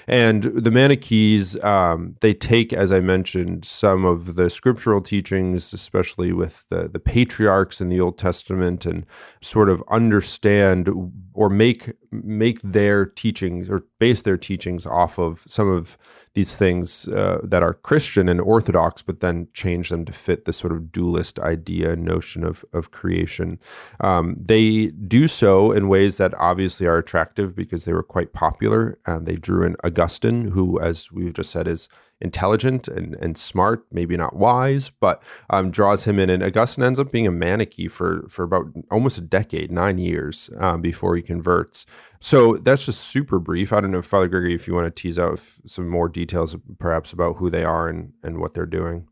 And 0.08 0.44
the 0.44 0.72
manichees 0.72 1.62
um, 1.64 2.16
they 2.22 2.34
take 2.34 2.72
as 2.74 2.92
i 2.92 3.00
mentioned 3.00 3.66
some 3.66 4.06
of 4.06 4.36
the 4.36 4.50
scriptural 4.50 5.02
teachings 5.02 5.74
especially 5.74 6.32
with 6.32 6.66
the, 6.70 6.88
the 6.88 7.00
patriarchs 7.00 7.82
in 7.82 7.90
the 7.90 8.00
old 8.00 8.18
testament 8.18 8.86
and 8.86 9.06
sort 9.42 9.70
of 9.70 9.84
understand 9.90 10.90
or 11.34 11.50
make 11.50 11.94
make 12.24 12.62
their 12.62 13.06
teachings 13.06 13.70
or 13.70 13.86
base 14.00 14.22
their 14.22 14.38
teachings 14.38 14.86
off 14.86 15.18
of 15.20 15.40
some 15.48 15.70
of 15.70 15.98
these 16.36 16.56
things 16.56 17.08
uh, 17.08 17.40
that 17.44 17.64
are 17.64 17.74
Christian 17.74 18.30
and 18.30 18.40
Orthodox, 18.40 19.02
but 19.02 19.20
then 19.20 19.48
change 19.54 19.90
them 19.90 20.06
to 20.06 20.14
fit 20.14 20.46
the 20.46 20.54
sort 20.54 20.72
of 20.72 20.92
dualist 20.92 21.40
idea 21.40 21.96
notion 21.96 22.44
of 22.44 22.64
of 22.72 22.92
creation. 22.92 23.60
Um, 24.00 24.36
they 24.40 24.88
do 24.88 25.28
so 25.28 25.72
in 25.72 25.88
ways 25.88 26.18
that 26.18 26.34
obviously 26.36 26.86
are 26.88 26.98
attractive 26.98 27.56
because 27.56 27.86
they 27.86 27.94
were 27.94 28.04
quite 28.04 28.34
popular. 28.34 29.00
And 29.06 29.26
they 29.26 29.36
drew 29.36 29.64
in 29.64 29.76
Augustine, 29.84 30.52
who, 30.52 30.80
as 30.80 31.12
we've 31.12 31.34
just 31.34 31.52
said, 31.52 31.68
is 31.68 31.88
intelligent 32.22 32.88
and, 32.88 33.14
and 33.16 33.38
smart, 33.38 33.86
maybe 33.92 34.16
not 34.16 34.36
wise, 34.36 34.90
but 34.90 35.22
um, 35.50 35.70
draws 35.70 36.06
him 36.06 36.18
in. 36.18 36.30
And 36.30 36.44
Augustine 36.44 36.84
ends 36.84 37.00
up 37.00 37.12
being 37.12 37.28
a 37.28 37.32
Manichee 37.32 37.92
for, 37.92 38.26
for 38.30 38.44
about 38.44 38.68
almost 38.90 39.18
a 39.18 39.22
decade, 39.22 39.72
nine 39.72 39.98
years 39.98 40.50
um, 40.58 40.82
before 40.82 41.16
he 41.16 41.22
converts. 41.22 41.86
So 42.20 42.56
that's 42.56 42.86
just 42.86 43.02
super 43.02 43.38
brief. 43.40 43.72
I 43.72 43.82
don't 43.82 43.92
know, 43.92 44.02
Father 44.02 44.28
Gregory, 44.28 44.56
if 44.56 44.68
you 44.68 44.74
want 44.74 44.88
to 44.88 45.02
tease 45.02 45.20
out 45.20 45.40
some 45.40 45.88
more 45.90 46.08
details 46.08 46.25
perhaps 46.80 47.14
about 47.14 47.38
who 47.38 47.50
they 47.50 47.64
are 47.64 47.88
and, 47.88 48.14
and 48.24 48.40
what 48.40 48.54
they're 48.54 48.66
doing. 48.66 49.08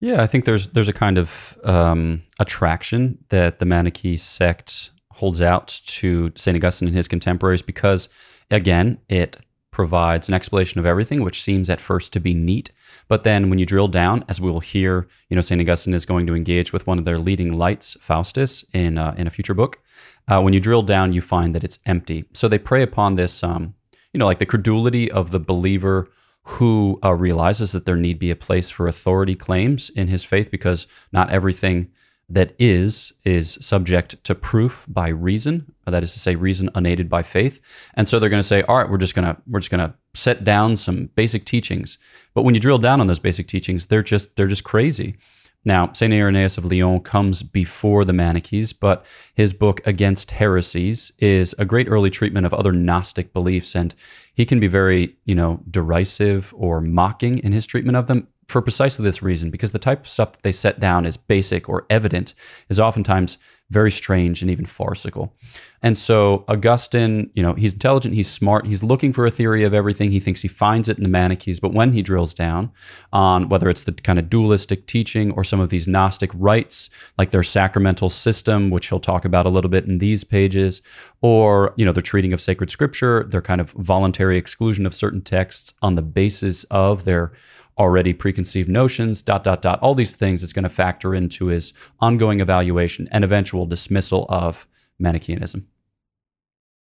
Yeah, 0.00 0.22
I 0.22 0.26
think 0.26 0.44
there's 0.44 0.68
there's 0.68 0.88
a 0.88 0.92
kind 0.92 1.16
of 1.16 1.58
um, 1.64 2.22
attraction 2.38 3.18
that 3.30 3.58
the 3.58 3.64
Manichee 3.64 4.18
sect 4.18 4.90
holds 5.12 5.40
out 5.40 5.80
to 5.86 6.32
St. 6.36 6.56
Augustine 6.56 6.88
and 6.88 6.96
his 6.96 7.08
contemporaries 7.08 7.62
because, 7.62 8.08
again, 8.50 8.98
it 9.08 9.38
provides 9.70 10.28
an 10.28 10.34
explanation 10.34 10.78
of 10.78 10.86
everything, 10.86 11.22
which 11.22 11.42
seems 11.42 11.68
at 11.70 11.80
first 11.80 12.12
to 12.12 12.20
be 12.20 12.34
neat. 12.34 12.70
But 13.08 13.24
then 13.24 13.50
when 13.50 13.58
you 13.58 13.66
drill 13.66 13.88
down, 13.88 14.24
as 14.28 14.40
we 14.40 14.50
will 14.50 14.60
hear, 14.60 15.08
you 15.28 15.34
know, 15.34 15.40
St. 15.40 15.60
Augustine 15.60 15.94
is 15.94 16.06
going 16.06 16.26
to 16.28 16.34
engage 16.34 16.72
with 16.72 16.86
one 16.86 16.98
of 16.98 17.04
their 17.04 17.18
leading 17.18 17.54
lights, 17.54 17.96
Faustus, 18.00 18.64
in, 18.72 18.98
uh, 18.98 19.14
in 19.18 19.26
a 19.26 19.30
future 19.30 19.54
book. 19.54 19.80
Uh, 20.28 20.40
when 20.40 20.54
you 20.54 20.60
drill 20.60 20.82
down, 20.82 21.12
you 21.12 21.20
find 21.20 21.54
that 21.54 21.64
it's 21.64 21.80
empty. 21.86 22.24
So 22.34 22.46
they 22.46 22.58
prey 22.58 22.82
upon 22.82 23.16
this, 23.16 23.42
um, 23.42 23.74
you 24.14 24.18
know, 24.18 24.26
like 24.26 24.38
the 24.38 24.46
credulity 24.46 25.10
of 25.10 25.32
the 25.32 25.40
believer 25.40 26.08
who 26.44 26.98
uh, 27.02 27.12
realizes 27.12 27.72
that 27.72 27.84
there 27.84 27.96
need 27.96 28.18
be 28.18 28.30
a 28.30 28.36
place 28.36 28.70
for 28.70 28.86
authority 28.86 29.34
claims 29.34 29.90
in 29.90 30.08
his 30.08 30.24
faith 30.24 30.50
because 30.50 30.86
not 31.12 31.30
everything 31.30 31.90
that 32.28 32.54
is 32.58 33.12
is 33.24 33.58
subject 33.60 34.22
to 34.24 34.34
proof 34.34 34.86
by 34.88 35.08
reason. 35.08 35.70
That 35.84 36.02
is 36.02 36.14
to 36.14 36.18
say 36.18 36.36
reason 36.36 36.70
unaided 36.74 37.10
by 37.10 37.22
faith. 37.22 37.60
And 37.94 38.08
so 38.08 38.18
they're 38.18 38.30
going 38.30 38.42
to 38.42 38.48
say 38.48 38.62
all 38.62 38.78
right 38.78 38.88
we're 38.88 38.98
just 38.98 39.14
going 39.14 39.26
to 39.26 39.36
we're 39.46 39.60
just 39.60 39.70
going 39.70 39.86
to 39.86 39.94
set 40.14 40.44
down 40.44 40.76
some 40.76 41.10
basic 41.16 41.44
teachings. 41.44 41.98
But 42.32 42.42
when 42.42 42.54
you 42.54 42.60
drill 42.60 42.78
down 42.78 43.00
on 43.00 43.08
those 43.08 43.18
basic 43.18 43.46
teachings 43.46 43.86
they're 43.86 44.02
just 44.02 44.36
they're 44.36 44.46
just 44.46 44.64
crazy 44.64 45.16
now 45.64 45.92
saint 45.92 46.12
irenaeus 46.12 46.58
of 46.58 46.64
lyon 46.64 47.00
comes 47.00 47.42
before 47.42 48.04
the 48.04 48.12
manichees 48.12 48.72
but 48.72 49.04
his 49.34 49.52
book 49.52 49.80
against 49.86 50.30
heresies 50.30 51.12
is 51.18 51.54
a 51.58 51.64
great 51.64 51.88
early 51.88 52.10
treatment 52.10 52.46
of 52.46 52.54
other 52.54 52.72
gnostic 52.72 53.32
beliefs 53.32 53.74
and 53.74 53.94
he 54.34 54.44
can 54.44 54.60
be 54.60 54.66
very 54.66 55.16
you 55.24 55.34
know 55.34 55.60
derisive 55.70 56.52
or 56.56 56.80
mocking 56.80 57.38
in 57.38 57.52
his 57.52 57.66
treatment 57.66 57.96
of 57.96 58.06
them 58.06 58.26
for 58.48 58.60
precisely 58.60 59.04
this 59.04 59.22
reason, 59.22 59.50
because 59.50 59.72
the 59.72 59.78
type 59.78 60.00
of 60.00 60.08
stuff 60.08 60.32
that 60.32 60.42
they 60.42 60.52
set 60.52 60.80
down 60.80 61.06
as 61.06 61.16
basic 61.16 61.68
or 61.68 61.86
evident 61.90 62.34
is 62.68 62.78
oftentimes 62.78 63.38
very 63.70 63.90
strange 63.90 64.42
and 64.42 64.50
even 64.50 64.66
farcical. 64.66 65.34
And 65.82 65.96
so 65.96 66.44
Augustine, 66.48 67.30
you 67.34 67.42
know, 67.42 67.54
he's 67.54 67.72
intelligent, 67.72 68.14
he's 68.14 68.30
smart, 68.30 68.66
he's 68.66 68.82
looking 68.82 69.12
for 69.12 69.24
a 69.24 69.30
theory 69.30 69.64
of 69.64 69.72
everything. 69.72 70.10
He 70.10 70.20
thinks 70.20 70.42
he 70.42 70.48
finds 70.48 70.88
it 70.88 70.98
in 70.98 71.02
the 71.02 71.08
Manichees, 71.08 71.60
but 71.60 71.72
when 71.72 71.92
he 71.92 72.02
drills 72.02 72.34
down 72.34 72.70
on 73.12 73.48
whether 73.48 73.70
it's 73.70 73.82
the 73.82 73.92
kind 73.92 74.18
of 74.18 74.28
dualistic 74.28 74.86
teaching 74.86 75.30
or 75.32 75.44
some 75.44 75.60
of 75.60 75.70
these 75.70 75.88
Gnostic 75.88 76.30
rites, 76.34 76.90
like 77.16 77.30
their 77.30 77.42
sacramental 77.42 78.10
system, 78.10 78.70
which 78.70 78.88
he'll 78.88 79.00
talk 79.00 79.24
about 79.24 79.46
a 79.46 79.50
little 79.50 79.70
bit 79.70 79.86
in 79.86 79.98
these 79.98 80.24
pages, 80.24 80.82
or, 81.22 81.72
you 81.76 81.86
know, 81.86 81.92
their 81.92 82.02
treating 82.02 82.34
of 82.34 82.42
sacred 82.42 82.70
scripture, 82.70 83.24
their 83.24 83.42
kind 83.42 83.62
of 83.62 83.70
voluntary 83.72 84.36
exclusion 84.36 84.84
of 84.84 84.94
certain 84.94 85.22
texts 85.22 85.72
on 85.80 85.94
the 85.94 86.02
basis 86.02 86.64
of 86.64 87.04
their 87.04 87.32
already 87.78 88.12
preconceived 88.12 88.68
notions, 88.68 89.22
dot, 89.22 89.44
dot, 89.44 89.62
dot, 89.62 89.80
all 89.80 89.94
these 89.94 90.14
things 90.14 90.42
it's 90.42 90.52
going 90.52 90.62
to 90.62 90.68
factor 90.68 91.14
into 91.14 91.46
his 91.46 91.72
ongoing 92.00 92.40
evaluation 92.40 93.08
and 93.10 93.24
eventual 93.24 93.66
dismissal 93.66 94.26
of 94.28 94.66
Manichaeanism. 95.00 95.66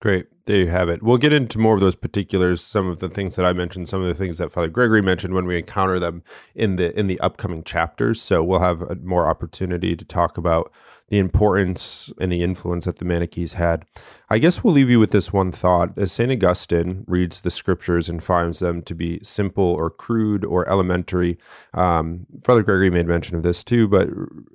Great. 0.00 0.28
There 0.46 0.56
you 0.56 0.68
have 0.68 0.88
it. 0.88 1.02
We'll 1.02 1.18
get 1.18 1.34
into 1.34 1.58
more 1.58 1.74
of 1.74 1.80
those 1.80 1.94
particulars, 1.94 2.62
some 2.62 2.88
of 2.88 3.00
the 3.00 3.08
things 3.10 3.36
that 3.36 3.44
I 3.44 3.52
mentioned, 3.52 3.86
some 3.86 4.00
of 4.00 4.08
the 4.08 4.14
things 4.14 4.38
that 4.38 4.50
Father 4.50 4.68
Gregory 4.68 5.02
mentioned 5.02 5.34
when 5.34 5.44
we 5.44 5.58
encounter 5.58 5.98
them 5.98 6.22
in 6.54 6.76
the 6.76 6.98
in 6.98 7.06
the 7.06 7.20
upcoming 7.20 7.62
chapters. 7.62 8.20
So 8.20 8.42
we'll 8.42 8.60
have 8.60 8.80
a 8.80 8.96
more 8.96 9.26
opportunity 9.26 9.94
to 9.94 10.04
talk 10.04 10.38
about 10.38 10.72
the 11.08 11.18
importance 11.18 12.10
and 12.18 12.32
the 12.32 12.42
influence 12.42 12.86
that 12.86 12.96
the 12.96 13.04
Manichees 13.04 13.54
had. 13.54 13.84
I 14.30 14.38
guess 14.38 14.64
we'll 14.64 14.72
leave 14.72 14.88
you 14.88 15.00
with 15.00 15.10
this 15.10 15.34
one 15.34 15.52
thought. 15.52 15.98
As 15.98 16.12
St. 16.12 16.32
Augustine 16.32 17.04
reads 17.06 17.42
the 17.42 17.50
scriptures 17.50 18.08
and 18.08 18.24
finds 18.24 18.60
them 18.60 18.80
to 18.82 18.94
be 18.94 19.20
simple 19.22 19.64
or 19.64 19.90
crude 19.90 20.46
or 20.46 20.66
elementary, 20.68 21.36
um, 21.74 22.26
Father 22.42 22.62
Gregory 22.62 22.90
made 22.90 23.06
mention 23.06 23.36
of 23.36 23.42
this 23.42 23.62
too, 23.62 23.86
but 23.86 24.08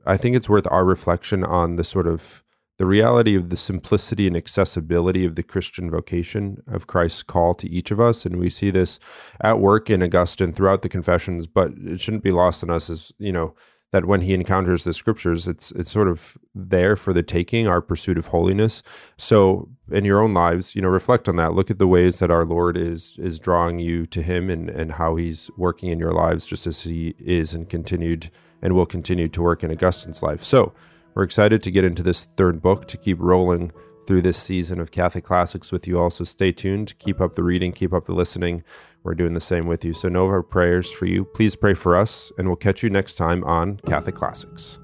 I 0.08 0.18
think 0.18 0.36
it's 0.36 0.50
worth 0.50 0.66
our 0.72 0.86
reflection 0.86 1.44
on 1.44 1.76
the 1.76 1.84
sort 1.84 2.08
of 2.08 2.45
the 2.78 2.86
reality 2.86 3.36
of 3.36 3.50
the 3.50 3.56
simplicity 3.56 4.28
and 4.28 4.36
accessibility 4.36 5.26
of 5.26 5.36
the 5.36 5.44
Christian 5.44 5.90
vocation 5.90 6.62
of 6.68 6.88
Christ's 6.88 7.24
call 7.24 7.54
to 7.56 7.70
each 7.70 7.90
of 7.92 8.00
us. 8.00 8.26
And 8.26 8.38
we 8.38 8.50
see 8.50 8.70
this 8.70 9.00
at 9.42 9.60
work 9.60 9.90
in 9.90 10.04
Augustine 10.04 10.52
throughout 10.52 10.82
the 10.82 10.90
confessions, 10.90 11.48
but 11.48 11.72
it 11.78 12.02
shouldn't 12.02 12.24
be 12.24 12.32
lost 12.32 12.64
on 12.64 12.70
us 12.70 12.90
as, 12.90 13.14
you 13.18 13.32
know, 13.32 13.56
that 13.92 14.06
when 14.06 14.20
he 14.22 14.34
encounters 14.34 14.84
the 14.84 14.92
scriptures, 14.92 15.48
it's 15.48 15.72
it's 15.72 15.90
sort 15.90 16.10
of 16.10 16.38
there 16.54 16.98
for 16.98 17.14
the 17.14 17.24
taking, 17.24 17.66
our 17.66 17.82
pursuit 17.82 18.18
of 18.18 18.28
holiness. 18.28 18.84
So 19.16 19.70
in 19.90 20.04
your 20.04 20.20
own 20.20 20.34
lives, 20.34 20.76
you 20.76 20.82
know, 20.82 20.90
reflect 20.90 21.30
on 21.30 21.38
that. 21.38 21.54
Look 21.54 21.72
at 21.72 21.80
the 21.80 21.88
ways 21.88 22.20
that 22.20 22.30
our 22.30 22.44
Lord 22.44 22.76
is 22.76 23.18
is 23.20 23.40
drawing 23.40 23.80
you 23.80 24.06
to 24.08 24.22
him 24.22 24.50
and, 24.50 24.70
and 24.70 24.94
how 24.94 25.16
he's 25.16 25.50
working 25.56 25.90
in 25.90 26.00
your 26.00 26.12
lives 26.12 26.46
just 26.46 26.68
as 26.68 26.84
he 26.84 27.16
is 27.20 27.54
and 27.54 27.70
continued 27.70 28.30
and 28.62 28.74
will 28.74 28.86
continue 28.86 29.30
to 29.30 29.42
work 29.42 29.64
in 29.64 29.72
Augustine's 29.72 30.22
life. 30.22 30.44
So 30.44 30.74
we're 31.16 31.24
excited 31.24 31.64
to 31.64 31.72
get 31.72 31.84
into 31.84 32.04
this 32.04 32.26
third 32.38 32.62
book 32.62 32.88
to 32.90 32.98
keep 32.98 33.18
rolling 33.20 33.72
through 34.06 34.22
this 34.22 34.38
season 34.38 34.80
of 34.80 34.92
Catholic 34.92 35.24
Classics 35.24 35.72
with 35.72 35.88
you 35.88 36.00
all. 36.00 36.10
So 36.10 36.24
stay 36.24 36.52
tuned, 36.52 36.98
keep 37.00 37.20
up 37.20 37.34
the 37.34 37.44
reading, 37.44 37.72
keep 37.72 37.94
up 37.94 38.06
the 38.06 38.14
listening. 38.14 38.64
We're 39.04 39.16
doing 39.16 39.34
the 39.34 39.40
same 39.40 39.68
with 39.68 39.86
you. 39.86 39.94
So, 39.94 40.10
know 40.10 40.26
our 40.26 40.42
prayers 40.42 40.92
for 40.92 41.06
you. 41.06 41.26
Please 41.26 41.56
pray 41.56 41.76
for 41.76 41.96
us, 41.96 42.32
and 42.40 42.48
we'll 42.48 42.56
catch 42.56 42.82
you 42.82 42.90
next 42.90 43.14
time 43.14 43.44
on 43.44 43.78
Catholic 43.86 44.16
Classics. 44.16 44.80